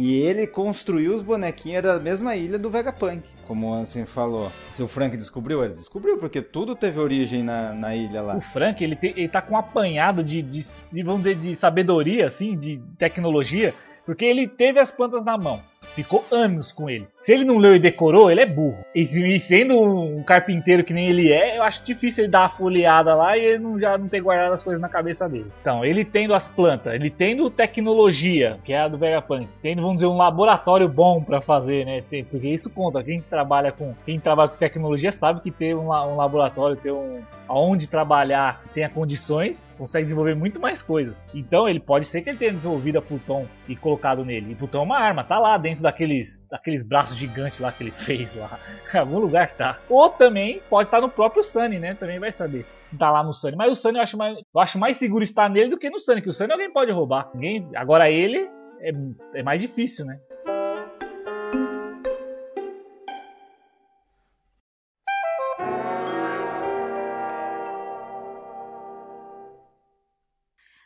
[0.00, 4.50] e ele construiu os bonequinhos da mesma ilha do Vegapunk, como o Ansem falou.
[4.72, 8.36] Se o Frank descobriu, ele descobriu, porque tudo teve origem na, na ilha lá.
[8.36, 11.54] O Frank, ele, te- ele tá com um apanhado de, de, de, vamos dizer, de
[11.54, 13.74] sabedoria, assim, de tecnologia,
[14.06, 15.60] porque ele teve as plantas na mão.
[15.82, 17.06] Ficou anos com ele.
[17.18, 18.78] Se ele não leu e decorou, ele é burro.
[18.94, 22.48] E, se- sendo um carpinteiro que nem ele é, eu acho difícil ele dar uma
[22.50, 25.50] folheada lá e ele não, já não ter guardado as coisas na cabeça dele.
[25.60, 29.96] Então, ele tendo as plantas, ele tendo tecnologia, que é a do Vegapunk, tendo, vamos
[29.96, 32.02] dizer, um laboratório bom pra fazer, né?
[32.30, 33.02] Porque isso conta.
[33.02, 37.20] Quem trabalha com quem trabalha com tecnologia sabe que ter um, um laboratório, ter um
[37.48, 41.20] aonde trabalhar, tenha condições, consegue desenvolver muito mais coisas.
[41.34, 44.52] Então, ele pode ser que ele tenha desenvolvido a Pluton e colocado nele.
[44.52, 47.90] E Pluton é uma arma, tá lá dentro daqueles, daqueles braços gigantes lá que ele
[48.06, 48.58] fez lá.
[48.92, 49.78] Em algum lugar tá.
[49.90, 51.94] Ou também pode estar no próprio Sunny, né?
[51.94, 53.56] Também vai saber se tá lá no Sunny.
[53.56, 55.98] Mas o Sunny eu acho mais, eu acho mais seguro estar nele do que no
[55.98, 57.30] Sunny, que o Sunny alguém pode roubar.
[57.34, 58.48] Ninguém, agora ele
[58.80, 58.90] é,
[59.34, 60.18] é mais difícil, né?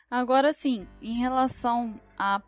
[0.09, 2.41] Agora sim, em relação a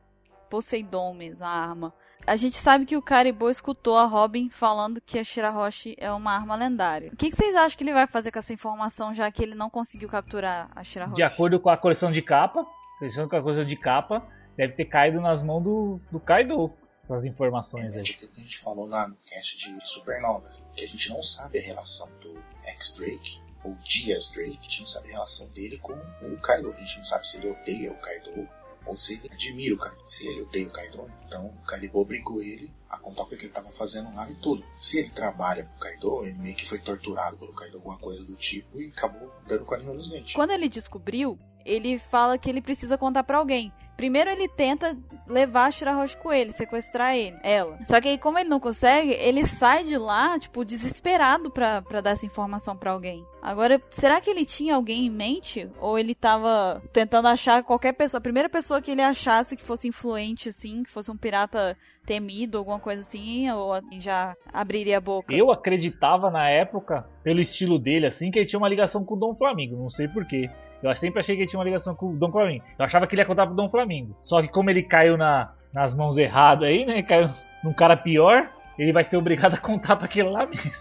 [0.49, 1.93] Poseidon mesmo, a arma.
[2.25, 6.33] A gente sabe que o Caribou escutou a Robin falando que a Shirahoshi é uma
[6.33, 7.09] arma lendária.
[7.13, 9.55] O que, que vocês acham que ele vai fazer com essa informação, já que ele
[9.55, 11.15] não conseguiu capturar a Shirahoshi?
[11.15, 12.65] De acordo com a coleção de capa,
[12.99, 16.73] coleção com a coleção de capa, deve ter caído nas mãos do, do Kaido.
[17.03, 18.01] Essas informações É aí.
[18.01, 21.59] o que a gente falou lá no cast de Supernovas, que a gente não sabe
[21.59, 25.93] a relação do X-Drake ou Diaz Drake, a gente não sabe a relação dele com
[25.93, 26.69] o Kaido.
[26.69, 28.49] A gente não sabe se ele odeia o Kaido
[28.87, 29.97] ou se ele admira o Kaido.
[30.05, 33.47] Se ele odeia o Kaido, então o Kaido obrigou ele a contar o que ele
[33.47, 34.63] estava fazendo lá e tudo.
[34.77, 38.35] Se ele trabalha pro Kaido, ele meio que foi torturado pelo Kaido, alguma coisa do
[38.35, 40.33] tipo, e acabou dando com a nos dentes.
[40.33, 41.37] Quando ele descobriu,
[41.67, 43.71] ele fala que ele precisa contar pra alguém.
[43.97, 44.95] primeiro ele tenta
[45.27, 47.77] levar a Shirahoshi com ele, sequestrar ele, ela.
[47.83, 51.99] Só que aí, como ele não consegue, ele sai de lá, tipo, desesperado pra, pra
[51.99, 53.25] dar essa informação pra alguém.
[53.41, 55.69] Agora, será que ele tinha alguém em mente?
[55.79, 59.87] Ou ele tava tentando achar qualquer pessoa, a primeira pessoa que ele achasse que fosse
[59.87, 65.33] influente, assim, que fosse um pirata temido, alguma coisa assim, ou já abriria a boca?
[65.33, 69.19] Eu acreditava na época, pelo estilo dele, assim, que ele tinha uma ligação com o
[69.19, 70.49] Dom Flamingo, não sei porquê.
[70.81, 72.63] Eu sempre achei que ele tinha uma ligação com o Dom Flamingo.
[72.77, 74.15] Eu achava que ele ia contar pro Dom Flamingo.
[74.21, 77.01] Só que como ele caiu na, nas mãos erradas aí, né?
[77.03, 77.29] Caiu
[77.63, 80.71] num cara pior, ele vai ser obrigado a contar para aquele lá mesmo.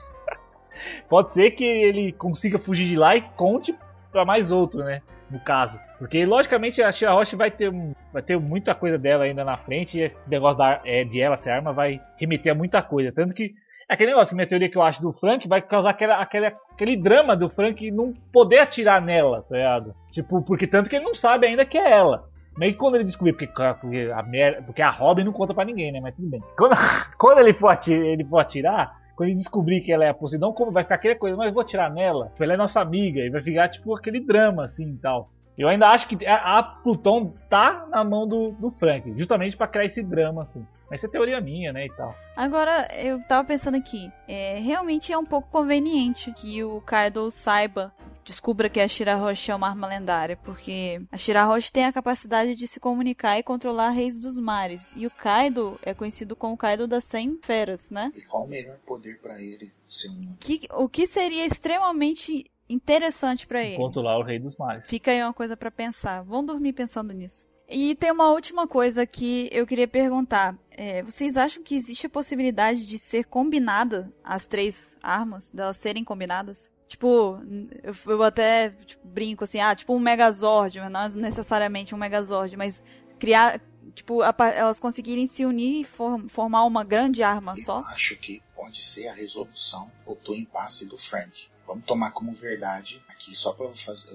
[1.08, 3.74] Pode ser que ele consiga fugir de lá e conte
[4.12, 5.02] para mais outro, né?
[5.30, 5.80] No caso.
[5.98, 7.72] Porque, logicamente, a Shira Roche vai ter,
[8.12, 9.98] vai ter muita coisa dela ainda na frente.
[9.98, 13.10] E esse negócio da, é, de ela ser arma vai remeter a muita coisa.
[13.10, 13.54] Tanto que
[13.88, 17.36] aquele negócio, minha teoria que eu acho do Frank vai causar aquela, aquele, aquele drama
[17.36, 19.94] do Frank não poder atirar nela, tá ligado?
[20.10, 22.28] Tipo, porque tanto que ele não sabe ainda que é ela.
[22.56, 25.92] Meio que quando ele descobrir, porque, porque, a, porque a Robin não conta para ninguém,
[25.92, 26.00] né?
[26.00, 26.42] Mas tudo bem.
[26.56, 26.74] Quando,
[27.18, 30.52] quando ele, for atirar, ele for atirar, quando ele descobrir que ela é a Poseidon,
[30.52, 33.42] como vai ficar aquela coisa, mas vou atirar nela, ela é nossa amiga, e vai
[33.42, 35.30] ficar tipo aquele drama assim e tal.
[35.56, 39.86] Eu ainda acho que a, Pluton tá na mão do, do Frank, justamente para criar
[39.86, 40.66] esse drama assim.
[40.90, 42.16] Mas isso é teoria minha, né, e tal.
[42.36, 47.92] Agora, eu tava pensando aqui, é, realmente é um pouco conveniente que o Kaido saiba,
[48.24, 52.68] descubra que a Shirahoshi é uma arma lendária, porque a Shirahoshi tem a capacidade de
[52.68, 56.86] se comunicar e controlar reis dos mares, e o Kaido é conhecido como o Kaido
[56.86, 58.12] das 100 feras, né?
[58.14, 60.36] E qual o melhor poder para ele ser um...
[60.38, 63.76] Que, o que seria extremamente interessante para ele?
[63.76, 64.86] Controlar o rei dos mares.
[64.88, 66.22] Fica aí uma coisa para pensar.
[66.22, 67.46] Vão dormir pensando nisso.
[67.68, 70.56] E tem uma última coisa que eu queria perguntar.
[70.70, 76.04] É, vocês acham que existe a possibilidade de ser combinada as três armas, delas serem
[76.04, 76.70] combinadas?
[76.86, 77.40] Tipo,
[77.82, 82.56] eu, eu até tipo, brinco assim, ah, tipo um Megazord, mas não necessariamente um Megazord,
[82.56, 82.84] mas
[83.18, 83.60] criar,
[83.92, 87.78] tipo, a, elas conseguirem se unir e for, formar uma grande arma eu só?
[87.80, 89.90] Eu acho que pode ser a resolução
[90.24, 91.48] do impasse do Frank.
[91.66, 94.14] Vamos tomar como verdade aqui, só para fazer,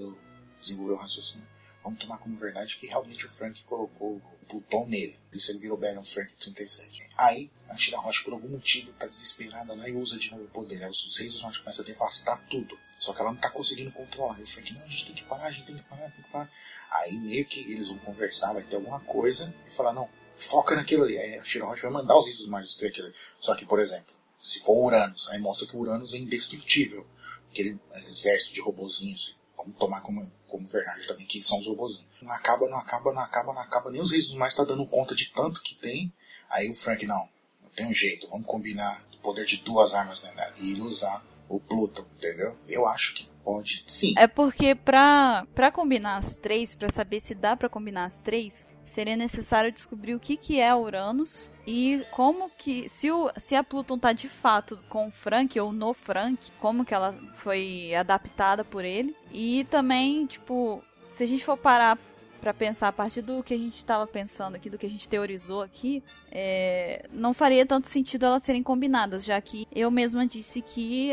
[0.58, 1.51] desenvolver o raciocínio
[1.82, 5.18] vamos tomar como verdade que realmente o Frank colocou o Pluton nele.
[5.30, 7.08] Por isso ele virou Baron Frank 37.
[7.16, 10.48] Aí a Tira Rocha, por algum motivo, tá desesperada lá e usa de novo o
[10.48, 10.82] poder.
[10.82, 12.78] Aí os reis dos norte começam a devastar tudo.
[12.98, 14.38] Só que ela não tá conseguindo controlar.
[14.38, 16.22] E o Frank, não, a gente tem que parar, a gente tem que parar, tem
[16.22, 16.50] que parar.
[16.90, 21.04] Aí meio que eles vão conversar, vai ter alguma coisa, e falar, não, foca naquilo
[21.04, 21.18] ali.
[21.18, 23.16] Aí a Tira Rocha vai mandar os reis dos mares destruir aquilo ali.
[23.40, 27.06] Só que, por exemplo, se for Uranus, aí mostra que Uranus é indestrutível.
[27.50, 29.36] Aquele exército de robozinhos.
[29.56, 32.04] Vamos tomar como como verdade também, que são os robôzinhos.
[32.20, 33.90] Não acaba, não acaba, não acaba, não acaba.
[33.90, 36.12] Nem os reis dos mais tá dando conta de tanto que tem.
[36.50, 37.26] Aí o Frank, não,
[37.62, 40.52] não tem um jeito, vamos combinar o poder de duas armas, né?
[40.58, 42.54] E ele usar o Pluton, entendeu?
[42.68, 44.12] Eu acho que pode, sim.
[44.18, 48.66] É porque pra, pra combinar as três, pra saber se dá pra combinar as três,
[48.84, 53.62] seria necessário descobrir o que, que é Uranus e como que se, o, se a
[53.62, 58.64] Pluton tá de fato com o Frank ou no Frank, como que ela foi adaptada
[58.64, 61.98] por ele e também tipo se a gente for parar
[62.40, 65.08] para pensar a partir do que a gente estava pensando aqui, do que a gente
[65.08, 70.60] teorizou aqui, é, não faria tanto sentido elas serem combinadas, já que eu mesma disse
[70.60, 71.12] que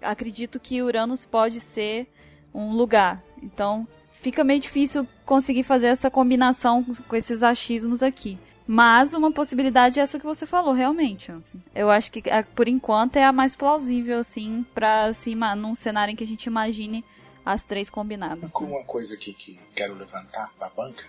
[0.00, 2.06] acredito que Uranus pode ser
[2.54, 3.22] um lugar.
[3.42, 3.86] Então,
[4.20, 8.38] fica meio difícil conseguir fazer essa combinação com esses achismos aqui.
[8.66, 11.32] Mas uma possibilidade é essa que você falou, realmente.
[11.32, 11.60] Assim.
[11.74, 12.22] Eu acho que,
[12.54, 16.44] por enquanto, é a mais plausível, assim, pra assim, num cenário em que a gente
[16.44, 17.04] imagine
[17.44, 18.52] as três combinadas.
[18.52, 21.04] Com uma coisa aqui que quero levantar pra banca,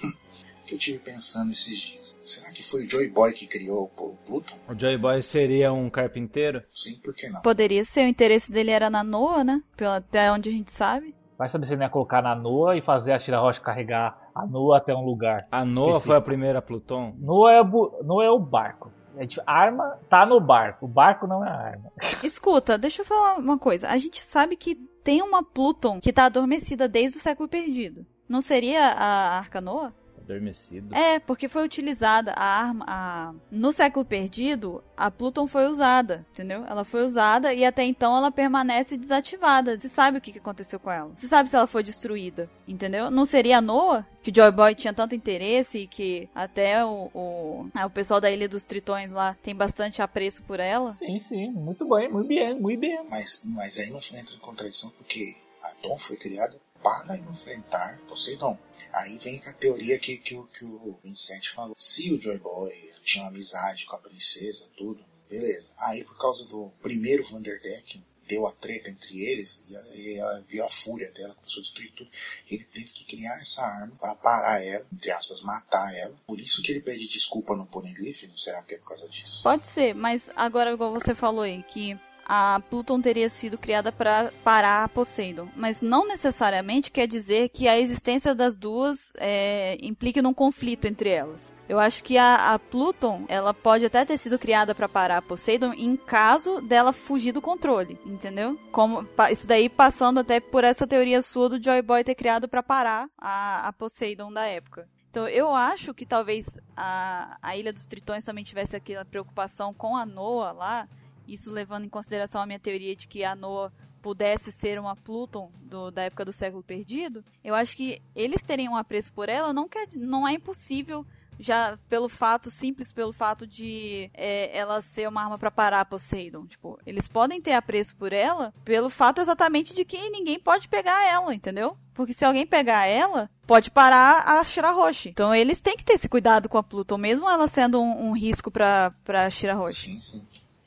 [0.66, 2.16] que eu tive pensando esses dias.
[2.24, 4.58] Será que foi o Joy Boy que criou o Pluton?
[4.66, 6.62] O Joy Boy seria um carpinteiro?
[6.72, 7.42] Sim, por que não?
[7.42, 9.62] Poderia ser, o interesse dele era na Noa, né?
[9.94, 11.14] Até onde a gente sabe.
[11.38, 14.46] Vai saber se ele ia colocar na Noa e fazer a Shira Rocha carregar a
[14.46, 15.46] Noa até um lugar.
[15.50, 17.14] A Noa foi a primeira Pluton?
[17.18, 18.90] Noa é, o, Noa é o barco.
[19.16, 20.84] A gente, arma tá no barco.
[20.84, 21.92] O barco não é a arma.
[22.22, 23.88] Escuta, deixa eu falar uma coisa.
[23.88, 28.04] A gente sabe que tem uma Pluton que tá adormecida desde o século perdido.
[28.28, 29.94] Não seria a Arca Noa?
[30.26, 30.94] Adormecido.
[30.94, 32.84] É, porque foi utilizada a arma.
[32.88, 33.34] A...
[33.50, 36.64] No século perdido, a Pluton foi usada, entendeu?
[36.66, 39.78] Ela foi usada e até então ela permanece desativada.
[39.78, 41.10] Você sabe o que aconteceu com ela.
[41.14, 43.10] Você sabe se ela foi destruída, entendeu?
[43.10, 47.68] Não seria a Noah, que Joy Boy tinha tanto interesse e que até o, o,
[47.74, 50.92] é, o pessoal da Ilha dos Tritões lá tem bastante apreço por ela?
[50.92, 51.50] Sim, sim.
[51.50, 53.06] Muito bem, muito bem, muito bem.
[53.08, 58.56] Mas, mas aí não entra em contradição porque a Tom foi criada para enfrentar Poseidon.
[58.92, 61.74] Aí vem a teoria que, que, que o Vincent falou.
[61.76, 62.72] Se o Joy Boy
[63.02, 65.68] tinha uma amizade com a princesa, tudo, beleza.
[65.78, 70.44] Aí por causa do primeiro Vanderdeck, deu a treta entre eles, e ela, e ela
[70.48, 72.10] viu a fúria dela, começou a destruir tudo.
[72.48, 76.14] Ele teve que criar essa arma para parar ela, entre aspas, matar ela.
[76.24, 79.42] Por isso que ele pede desculpa no Poneglyph, não será que é por causa disso?
[79.42, 81.98] Pode ser, mas agora, igual você falou aí, que
[82.28, 87.68] a Pluton teria sido criada para parar a Poseidon, mas não necessariamente quer dizer que
[87.68, 91.54] a existência das duas é, implique num conflito entre elas.
[91.68, 95.22] Eu acho que a, a Pluton ela pode até ter sido criada para parar a
[95.22, 98.58] Poseidon em caso dela fugir do controle, entendeu?
[98.72, 102.62] Como isso daí passando até por essa teoria sua do Joy Boy ter criado para
[102.62, 104.88] parar a, a Poseidon da época.
[105.16, 109.96] Então, eu acho que talvez a, a Ilha dos Tritões também tivesse aquela preocupação com
[109.96, 110.88] a Noah lá,
[111.26, 115.50] isso levando em consideração a minha teoria de que a Noah pudesse ser uma Pluton
[115.62, 119.52] do, da época do século perdido, eu acho que eles terem um apreço por ela
[119.52, 121.04] não, quer, não é impossível
[121.38, 126.46] já pelo fato, simples pelo fato de é, ela ser uma arma para parar Poseidon.
[126.46, 131.06] Tipo, eles podem ter apreço por ela pelo fato exatamente de que ninguém pode pegar
[131.06, 131.76] ela, entendeu?
[131.94, 135.10] Porque se alguém pegar ela, pode parar a Shirahoshi.
[135.10, 138.12] Então eles têm que ter esse cuidado com a Pluton, mesmo ela sendo um, um
[138.12, 139.92] risco pra, pra Shirahoshi.
[139.92, 140.22] Sim, sim.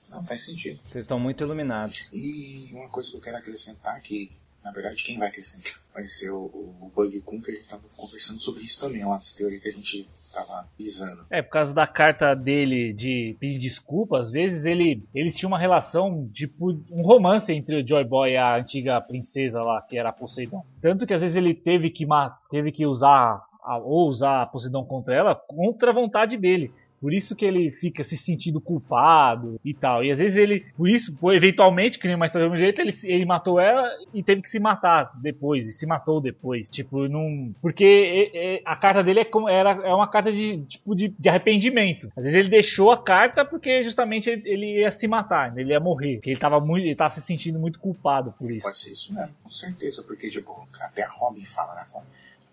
[0.09, 0.79] Não faz sentido.
[0.85, 2.09] Vocês estão muito iluminados.
[2.11, 4.31] E uma coisa que eu quero acrescentar que
[4.63, 7.83] na verdade, quem vai acrescentar vai ser o, o Bug Kun, que a gente estava
[7.95, 11.25] conversando sobre isso também, é uma das teorias que a gente estava visando.
[11.29, 15.59] É, por causa da carta dele de pedir desculpa, às vezes ele, eles tinham uma
[15.59, 20.09] relação, tipo, um romance entre o Joy Boy e a antiga princesa lá, que era
[20.09, 20.63] a Poseidon.
[20.81, 22.05] Tanto que às vezes ele teve que,
[22.51, 23.41] teve que usar,
[23.83, 26.71] ou usar a Poseidon contra ela, contra a vontade dele.
[27.01, 30.03] Por isso que ele fica se sentindo culpado e tal.
[30.03, 33.59] E às vezes ele, por isso, eventualmente, que nem história do jeito, ele, ele matou
[33.59, 36.69] ela e teve que se matar depois, e se matou depois.
[36.69, 37.53] Tipo, não.
[37.61, 42.11] Porque a carta dele é, como, era, é uma carta de, tipo, de, de arrependimento.
[42.15, 45.79] Às vezes ele deixou a carta porque justamente ele, ele ia se matar, ele ia
[45.79, 46.15] morrer.
[46.15, 48.65] Porque ele tava, muito, ele tava se sentindo muito culpado por isso.
[48.65, 50.03] Pode ser isso mesmo, com certeza.
[50.03, 51.83] Porque, tipo, até a Robin fala, né?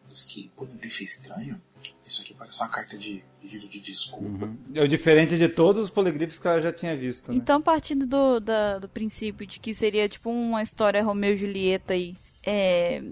[0.07, 1.61] Diz que, pô, não estranho.
[2.07, 4.47] Isso aqui parece uma carta de pedido de desculpa.
[4.47, 4.57] Uhum.
[4.75, 7.31] É o diferente de todos os poligrifos que ela já tinha visto.
[7.31, 7.37] Né?
[7.37, 11.95] Então, partindo do, da, do princípio de que seria tipo uma história Romeu e Julieta
[11.95, 13.03] aí, é,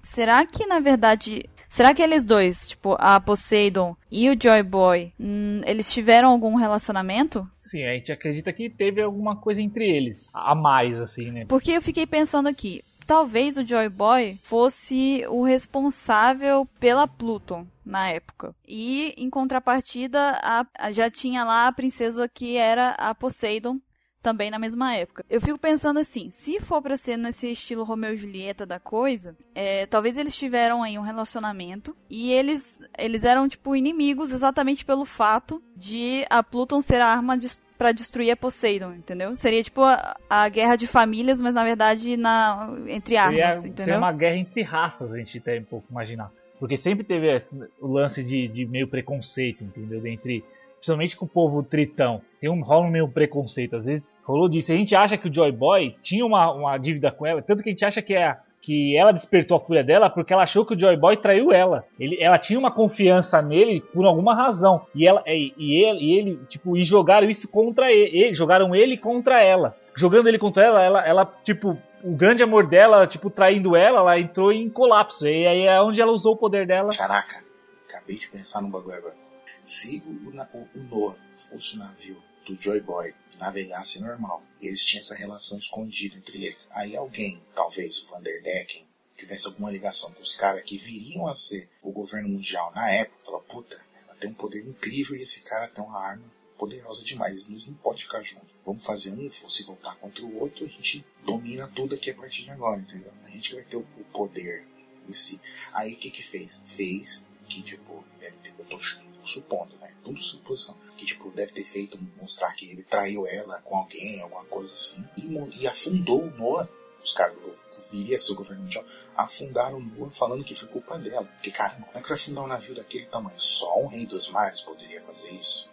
[0.00, 1.44] será que na verdade.
[1.68, 6.56] Será que eles dois, tipo, a Poseidon e o Joy Boy, hum, eles tiveram algum
[6.56, 7.48] relacionamento?
[7.60, 11.44] Sim, a gente acredita que teve alguma coisa entre eles, a mais, assim, né?
[11.46, 18.08] Porque eu fiquei pensando aqui, talvez o Joy Boy fosse o responsável pela Pluton na
[18.08, 18.54] época.
[18.68, 23.80] E em contrapartida, a, a, já tinha lá a princesa que era a Poseidon,
[24.22, 25.24] também na mesma época.
[25.28, 29.36] Eu fico pensando assim, se for para ser nesse estilo Romeu e Julieta da coisa,
[29.54, 35.04] é, talvez eles tiveram aí um relacionamento e eles eles eram tipo inimigos exatamente pelo
[35.04, 37.48] fato de a Pluton ser a arma de
[37.78, 39.34] para destruir a Poseidon, entendeu?
[39.34, 43.84] Seria tipo a, a, guerra de famílias, mas na verdade na entre armas, Seria, entendeu?
[43.84, 46.30] Seria uma guerra entre raças, a gente tem um pouco imaginar.
[46.58, 50.06] Porque sempre teve esse, o lance de, de meio preconceito, entendeu?
[50.06, 50.44] Entre
[50.80, 53.76] principalmente com o povo tritão, tem um, rola meio preconceito.
[53.76, 54.72] Às vezes rolou disso.
[54.72, 57.68] A gente acha que o Joy Boy tinha uma, uma dívida com ela, tanto que
[57.68, 60.74] a gente acha que é que ela despertou a fúria dela porque ela achou que
[60.74, 61.84] o Joy Boy traiu ela.
[61.98, 64.86] Ele, ela tinha uma confiança nele por alguma razão.
[64.94, 68.74] E ela e, e ele, e ele tipo e jogaram isso contra ele, ele, jogaram
[68.74, 69.76] ele contra ela.
[69.94, 74.18] Jogando ele contra ela, ela, ela tipo o grande amor dela, tipo traindo ela, ela
[74.18, 75.26] entrou em colapso.
[75.26, 76.90] E aí é onde ela usou o poder dela.
[76.94, 77.42] Caraca,
[77.88, 79.29] acabei de pensar num bagulho agora.
[79.70, 85.00] Se o, o, Noah fosse o navio do Joy Boy navegasse normal, e eles tinham
[85.00, 88.84] essa relação escondida entre eles, aí alguém, talvez o Vanderdecken,
[89.16, 93.24] tivesse alguma ligação com os caras que viriam a ser o governo mundial na época,
[93.24, 96.24] falou, puta, ela tem um poder incrível e esse cara tem uma arma
[96.58, 98.60] poderosa demais, eles não podem ficar juntos.
[98.66, 102.42] Vamos fazer um, se voltar contra o outro, a gente domina tudo aqui a partir
[102.42, 103.12] de agora, entendeu?
[103.22, 104.66] A gente vai ter o, o poder
[105.08, 105.40] em si.
[105.72, 106.58] Aí o que que fez?
[106.64, 108.78] Fez que, tipo, deve ter, eu tô
[109.24, 109.92] supondo, né?
[110.04, 110.78] Tudo suposição.
[110.96, 115.04] Que, tipo, deve ter feito mostrar que ele traiu ela com alguém, alguma coisa assim.
[115.16, 116.68] E, e afundou o Noah.
[117.02, 117.50] Os caras do
[117.90, 118.84] viria ser o governo mundial,
[119.16, 121.24] afundaram o Noah falando que foi culpa dela.
[121.24, 123.40] Porque, caramba, como é que vai afundar um navio daquele tamanho?
[123.40, 125.68] Só um rei dos mares poderia fazer isso.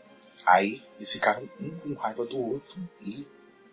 [0.45, 3.27] Aí eles ficaram um com raiva do outro e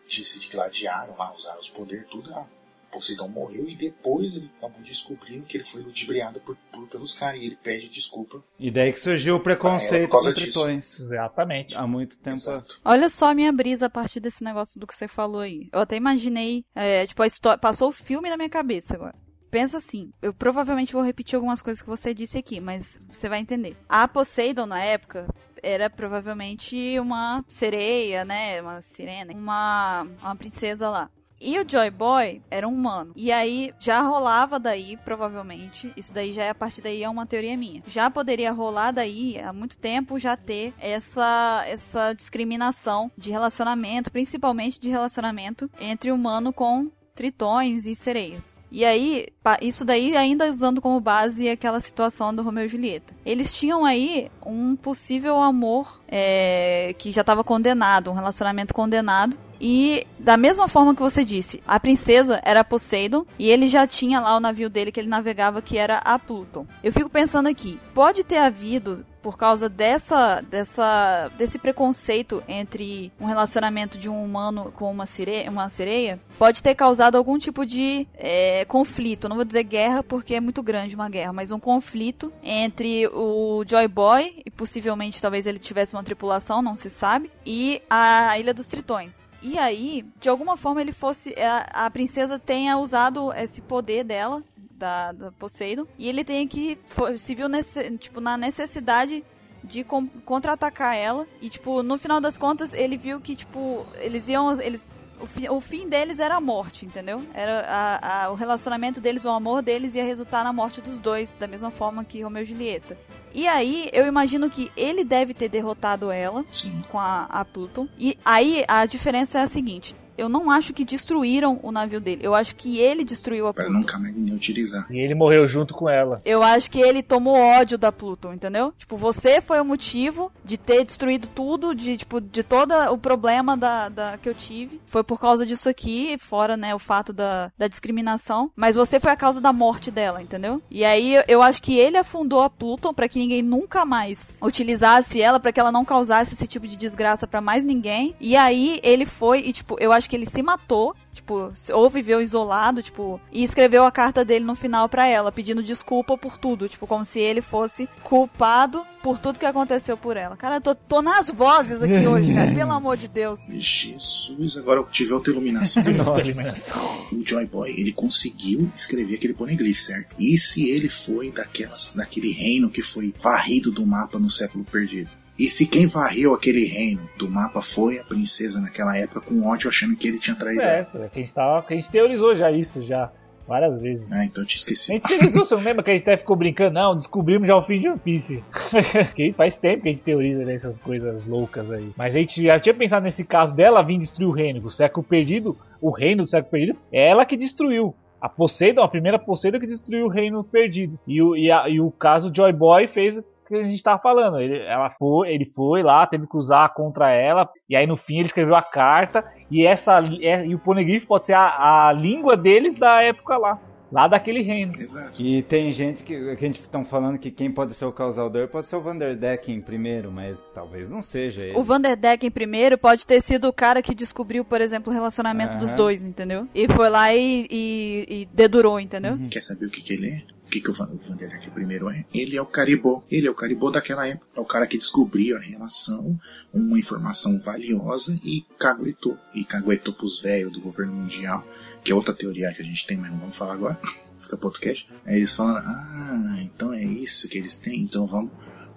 [0.08, 2.32] se gladiaram lá, usaram os poderes, tudo.
[2.34, 2.48] Ah,
[2.94, 7.40] Poseidon morreu e depois ele acabou descobrindo que ele foi ludibriado por, por pelos caras
[7.40, 8.42] e ele pede desculpa.
[8.58, 11.00] E daí que surgiu o preconceito com tritões.
[11.00, 11.76] Exatamente.
[11.76, 12.36] Há muito tempo.
[12.36, 12.80] Exato.
[12.84, 15.68] Olha só a minha brisa a partir desse negócio do que você falou aí.
[15.72, 19.76] Eu até imaginei, é, tipo, a história, passou o filme na minha cabeça agora pensa
[19.76, 23.76] assim, eu provavelmente vou repetir algumas coisas que você disse aqui, mas você vai entender.
[23.88, 25.28] A Poseidon na época
[25.62, 31.08] era provavelmente uma sereia, né, uma sirena, uma uma princesa lá.
[31.44, 33.12] E o Joy Boy era um humano.
[33.14, 37.26] E aí já rolava daí, provavelmente, isso daí já é a partir daí é uma
[37.26, 37.82] teoria minha.
[37.86, 44.80] Já poderia rolar daí há muito tempo já ter essa essa discriminação de relacionamento, principalmente
[44.80, 48.60] de relacionamento entre humano com tritões e sereias.
[48.70, 49.28] E aí,
[49.62, 53.14] isso daí ainda usando como base aquela situação do Romeu e Julieta.
[53.24, 59.36] Eles tinham aí um possível amor é, que já estava condenado, um relacionamento condenado.
[59.60, 64.20] E da mesma forma que você disse, a princesa era Poseidon e ele já tinha
[64.20, 66.66] lá o navio dele que ele navegava que era a Pluton.
[66.82, 73.24] Eu fico pensando aqui, pode ter havido por causa dessa, dessa, desse preconceito entre um
[73.24, 78.06] relacionamento de um humano com uma sereia, uma sereia pode ter causado algum tipo de
[78.12, 79.26] é, conflito.
[79.26, 83.64] Não vou dizer guerra porque é muito grande uma guerra, mas um conflito entre o
[83.66, 88.52] Joy Boy e possivelmente talvez ele tivesse uma tripulação, não se sabe, e a Ilha
[88.52, 89.22] dos Tritões.
[89.40, 91.34] E aí, de alguma forma, ele fosse.
[91.38, 94.42] A, a princesa tenha usado esse poder dela
[94.84, 95.86] da, da Poseidon.
[95.98, 96.78] E ele tem que.
[97.16, 99.24] Se viu nesse, tipo, na necessidade
[99.62, 101.26] de contra-atacar ela.
[101.40, 104.60] E, tipo, no final das contas, ele viu que, tipo, eles iam.
[104.60, 104.84] Eles,
[105.18, 107.22] o, fi, o fim deles era a morte, entendeu?
[107.32, 111.34] Era a, a, o relacionamento deles, o amor deles ia resultar na morte dos dois,
[111.34, 112.98] da mesma forma que Romeu e Julieta.
[113.32, 116.82] E aí, eu imagino que ele deve ter derrotado ela Sim.
[116.90, 117.88] com a, a Pluton.
[117.98, 122.20] E aí, a diferença é a seguinte: eu não acho que destruíram o navio dele.
[122.24, 123.78] Eu acho que ele destruiu a Pra Pluton.
[123.80, 124.86] nunca mais nem utilizar.
[124.90, 126.20] E ele morreu junto com ela.
[126.24, 128.72] Eu acho que ele tomou ódio da Pluton, entendeu?
[128.78, 133.56] Tipo, você foi o motivo de ter destruído tudo, de, tipo, de todo o problema
[133.56, 134.80] da, da, que eu tive.
[134.86, 138.50] Foi por causa disso aqui, fora, né, o fato da, da discriminação.
[138.56, 140.62] Mas você foi a causa da morte dela, entendeu?
[140.70, 145.20] E aí eu acho que ele afundou a Pluton para que ninguém nunca mais utilizasse
[145.20, 148.14] ela, para que ela não causasse esse tipo de desgraça para mais ninguém.
[148.20, 152.20] E aí ele foi e, tipo, eu acho que ele se matou tipo, ou viveu
[152.20, 156.68] isolado, tipo, e escreveu a carta dele no final pra ela, pedindo desculpa por tudo,
[156.68, 160.36] tipo, como se ele fosse culpado por tudo que aconteceu por ela.
[160.36, 163.40] Cara, eu tô, tô nas vozes aqui hoje, cara, pelo amor de Deus.
[163.48, 165.82] Jesus, agora eu tive outra iluminação.
[165.94, 166.20] Nossa.
[166.20, 167.06] eliminação.
[167.12, 170.16] o Joy Boy, ele conseguiu escrever aquele poneglyph, certo?
[170.18, 175.10] E se ele foi daquelas, daquele reino que foi varrido do mapa no século perdido?
[175.38, 179.68] E se quem varreu aquele reino do mapa foi a princesa naquela época com ódio
[179.68, 180.70] achando que ele tinha traído ela?
[180.70, 183.10] Certo, é que a gente, tava, que a gente teorizou já isso, já.
[183.46, 184.10] Várias vezes.
[184.10, 184.92] Ah, então eu tinha A esquecido.
[184.94, 186.72] gente teorizou, você não lembra que a gente até ficou brincando?
[186.72, 188.42] Não, descobrimos já o fim de One Piece.
[189.14, 191.90] que faz tempo que a gente teoriza nessas coisas loucas aí.
[191.94, 194.64] Mas a gente já tinha pensado nesse caso dela vir destruir o reino.
[194.66, 197.94] O século perdido, o reino do século perdido, é ela que destruiu.
[198.18, 200.98] A Poseidon, a primeira Poseidon que destruiu o reino perdido.
[201.06, 204.40] E o, e a- e o caso Joy Boy fez que a gente tava falando.
[204.40, 207.48] Ele, ela foi, ele foi lá, teve que usar contra ela.
[207.68, 209.24] E aí no fim ele escreveu a carta.
[209.50, 213.58] E, essa, é- e o Poneglyph pode ser a, a língua deles da época lá.
[213.92, 214.72] Lá daquele reino.
[214.76, 215.22] Exato.
[215.22, 218.48] E tem gente que, que a gente estão falando que quem pode ser o causador
[218.48, 221.56] pode ser o Vanderdecken primeiro, mas talvez não seja ele.
[221.56, 225.72] O Vanderdecken primeiro pode ter sido o cara que descobriu, por exemplo, o relacionamento dos
[225.74, 226.48] dois, entendeu?
[226.52, 229.16] E foi lá e, e, e dedurou, entendeu?
[229.30, 230.22] Quer saber o que, que ele é?
[230.54, 232.04] Que, que o Van- o Vanderdeck primeiro é?
[232.14, 233.04] Ele é o Caribou.
[233.10, 234.24] Ele é o Caribou daquela época.
[234.36, 236.16] É o cara que descobriu a relação,
[236.52, 239.18] uma informação valiosa e caguetou.
[239.34, 241.44] E caguetou pros velhos do governo mundial,
[241.82, 243.76] que é outra teoria que a gente tem, mas não vamos falar agora.
[244.16, 244.88] Fica podcast.
[245.04, 248.30] Aí eles falaram, ah, então é isso que eles têm, então vamos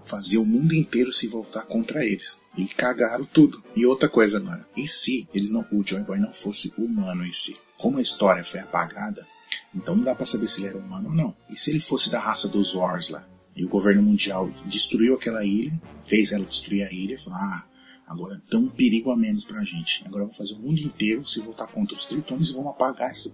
[0.03, 2.41] fazer o mundo inteiro se voltar contra eles.
[2.57, 3.63] E cagaram tudo.
[3.75, 7.31] E outra coisa agora, e se eles não, o Joy Boy não fosse humano em
[7.33, 7.55] si?
[7.77, 9.27] Como a história foi apagada,
[9.75, 11.35] então não dá pra saber se ele era humano ou não.
[11.49, 13.27] E se ele fosse da raça dos Wars lá?
[13.55, 15.71] E o governo mundial destruiu aquela ilha,
[16.05, 17.65] fez ela destruir a ilha falou: Ah,
[18.05, 20.03] agora tem um perigo a menos pra gente.
[20.05, 23.33] Agora vamos fazer o mundo inteiro se voltar contra os tritões e vamos apagar esse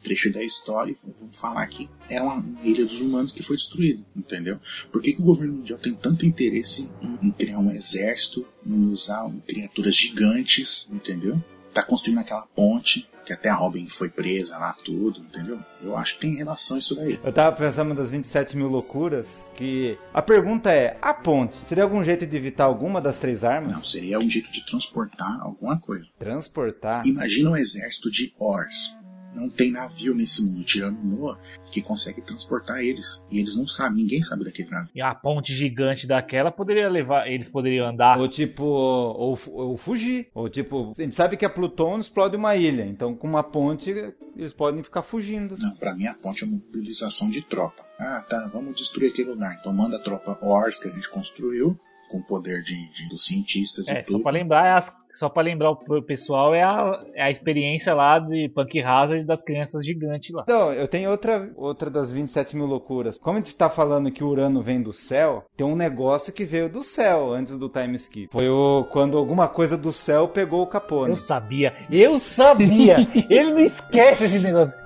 [0.00, 4.04] trecho da história e vamos falar que era uma ilha dos humanos que foi destruída,
[4.14, 4.60] entendeu?
[4.92, 6.88] Por que, que o governo mundial tem tanto interesse
[7.22, 11.42] em criar um exército, em usar criaturas gigantes, entendeu?
[11.72, 15.58] Tá construindo aquela ponte, que até a Robin foi presa lá, tudo, entendeu?
[15.82, 17.18] Eu acho que tem relação isso daí.
[17.22, 22.02] Eu tava pensando das 27 mil loucuras, que a pergunta é, a ponte, seria algum
[22.02, 23.72] jeito de evitar alguma das três armas?
[23.72, 26.06] Não, seria um jeito de transportar alguma coisa.
[26.18, 27.06] Transportar?
[27.06, 28.94] Imagina um exército de Ors.
[29.34, 31.38] Não tem navio nesse mundo, tirando Noah,
[31.70, 33.24] que consegue transportar eles.
[33.30, 34.90] E eles não sabem, ninguém sabe daquele navio.
[34.94, 37.26] E a ponte gigante daquela poderia levar.
[37.26, 38.18] Eles poderiam andar.
[38.18, 40.28] Ou tipo, ou, ou fugir.
[40.34, 43.90] Ou tipo, a gente sabe que a Pluton explode uma ilha, então com uma ponte
[44.36, 45.56] eles podem ficar fugindo.
[45.58, 47.84] Não, pra mim a ponte é uma mobilização de tropa.
[47.98, 49.56] Ah, tá, vamos destruir aquele lugar.
[49.60, 51.78] Então manda a tropa Ors que a gente construiu
[52.10, 54.22] com o poder de, de- dos cientistas É, e só tudo.
[54.22, 58.18] pra lembrar, é as- só pra lembrar o pessoal, é a, é a experiência lá
[58.18, 60.42] de Punk Hazard das crianças gigantes lá.
[60.42, 63.16] Então, eu tenho outra, outra das 27 mil loucuras.
[63.16, 66.44] Como a gente tá falando que o Urano vem do céu, tem um negócio que
[66.44, 68.32] veio do céu antes do time skip.
[68.32, 71.10] Foi o, quando alguma coisa do céu pegou o Capone.
[71.10, 72.96] Eu sabia, eu sabia!
[73.30, 74.76] Ele não esquece esse negócio.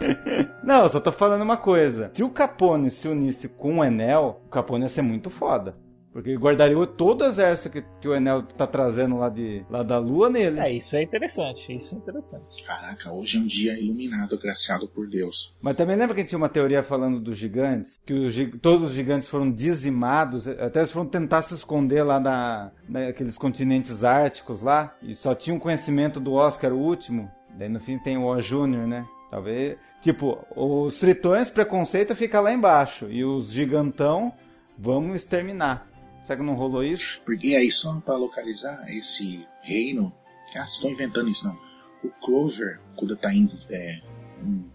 [0.62, 2.10] Não, eu só tô falando uma coisa.
[2.12, 5.74] Se o Capone se unisse com o Enel, o Capone ia ser muito foda.
[6.12, 9.82] Porque ele guardaria todo o exército que, que o Enel tá trazendo lá, de, lá
[9.82, 10.58] da Lua nele.
[10.58, 12.62] É, isso é interessante, isso é interessante.
[12.64, 15.54] Caraca, hoje é um dia iluminado, graciado por Deus.
[15.60, 18.00] Mas também lembra que tinha uma teoria falando dos gigantes?
[18.04, 22.72] Que os todos os gigantes foram dizimados, até eles foram tentar se esconder lá na,
[22.88, 27.30] naqueles continentes árticos lá, e só tinham conhecimento do Oscar o último.
[27.56, 29.06] Daí no fim tem o O Júnior, né?
[29.30, 29.76] Talvez.
[30.00, 34.32] Tipo, os tritões, preconceito fica lá embaixo, e os gigantão,
[34.78, 35.87] vamos exterminar.
[36.28, 37.22] Será que não rolou isso?
[37.24, 40.12] Porque aí, só pra localizar esse reino,
[40.50, 41.58] ah, vocês estão inventando isso não.
[42.04, 44.02] O Clover, quando tá indo, é,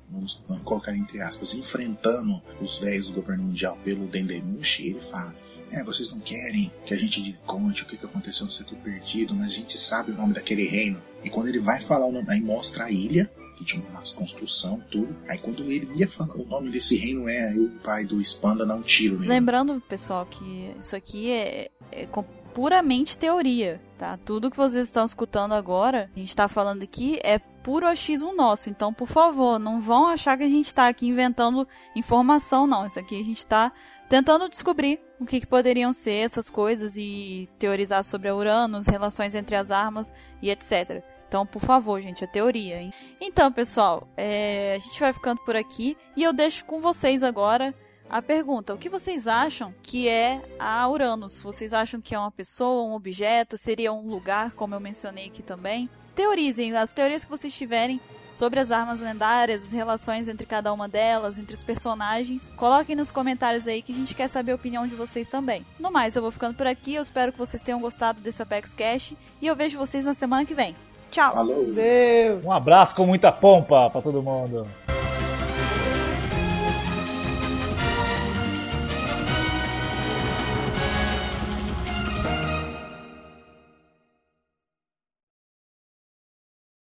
[0.09, 5.35] vamos colocar entre aspas, enfrentando os velhos do governo mundial pelo Dendemushi, ele fala.
[5.71, 9.35] É, vocês não querem que a gente conte o que que aconteceu no século perdido,
[9.35, 10.99] mas a gente sabe o nome daquele reino.
[11.23, 14.81] E quando ele vai falar o nome, aí mostra a ilha, que tinha uma construção,
[14.91, 15.15] tudo.
[15.27, 18.81] Aí quando ele ia falar o nome desse reino é, o pai do Spanda um
[18.81, 19.17] tiro.
[19.19, 22.07] Lembrando, pessoal, que isso aqui é, é
[22.53, 24.17] puramente teoria, tá?
[24.17, 28.69] Tudo que vocês estão escutando agora, a gente tá falando aqui, é puro achismo nosso.
[28.69, 32.85] Então, por favor, não vão achar que a gente tá aqui inventando informação, não.
[32.85, 33.71] Isso aqui a gente tá
[34.07, 39.33] tentando descobrir o que, que poderiam ser essas coisas e teorizar sobre a Uranus, relações
[39.33, 41.03] entre as armas e etc.
[41.33, 42.93] Então, por favor, gente, é teoria, hein?
[43.19, 47.73] Então, pessoal, é, a gente vai ficando por aqui e eu deixo com vocês agora
[48.07, 51.41] a pergunta: o que vocês acham que é a Uranus?
[51.41, 53.57] Vocês acham que é uma pessoa, um objeto?
[53.57, 55.89] Seria um lugar, como eu mencionei aqui também?
[56.13, 57.99] Teorizem as teorias que vocês tiverem
[58.29, 62.47] sobre as armas lendárias, as relações entre cada uma delas, entre os personagens.
[62.55, 65.65] Coloquem nos comentários aí que a gente quer saber a opinião de vocês também.
[65.79, 66.93] No mais, eu vou ficando por aqui.
[66.93, 70.45] Eu espero que vocês tenham gostado desse Apex Cash e eu vejo vocês na semana
[70.45, 70.75] que vem.
[71.13, 71.31] Tchau!
[71.31, 71.65] Falou!
[71.65, 72.43] Deus!
[72.43, 74.65] Um abraço com muita pompa pra todo mundo.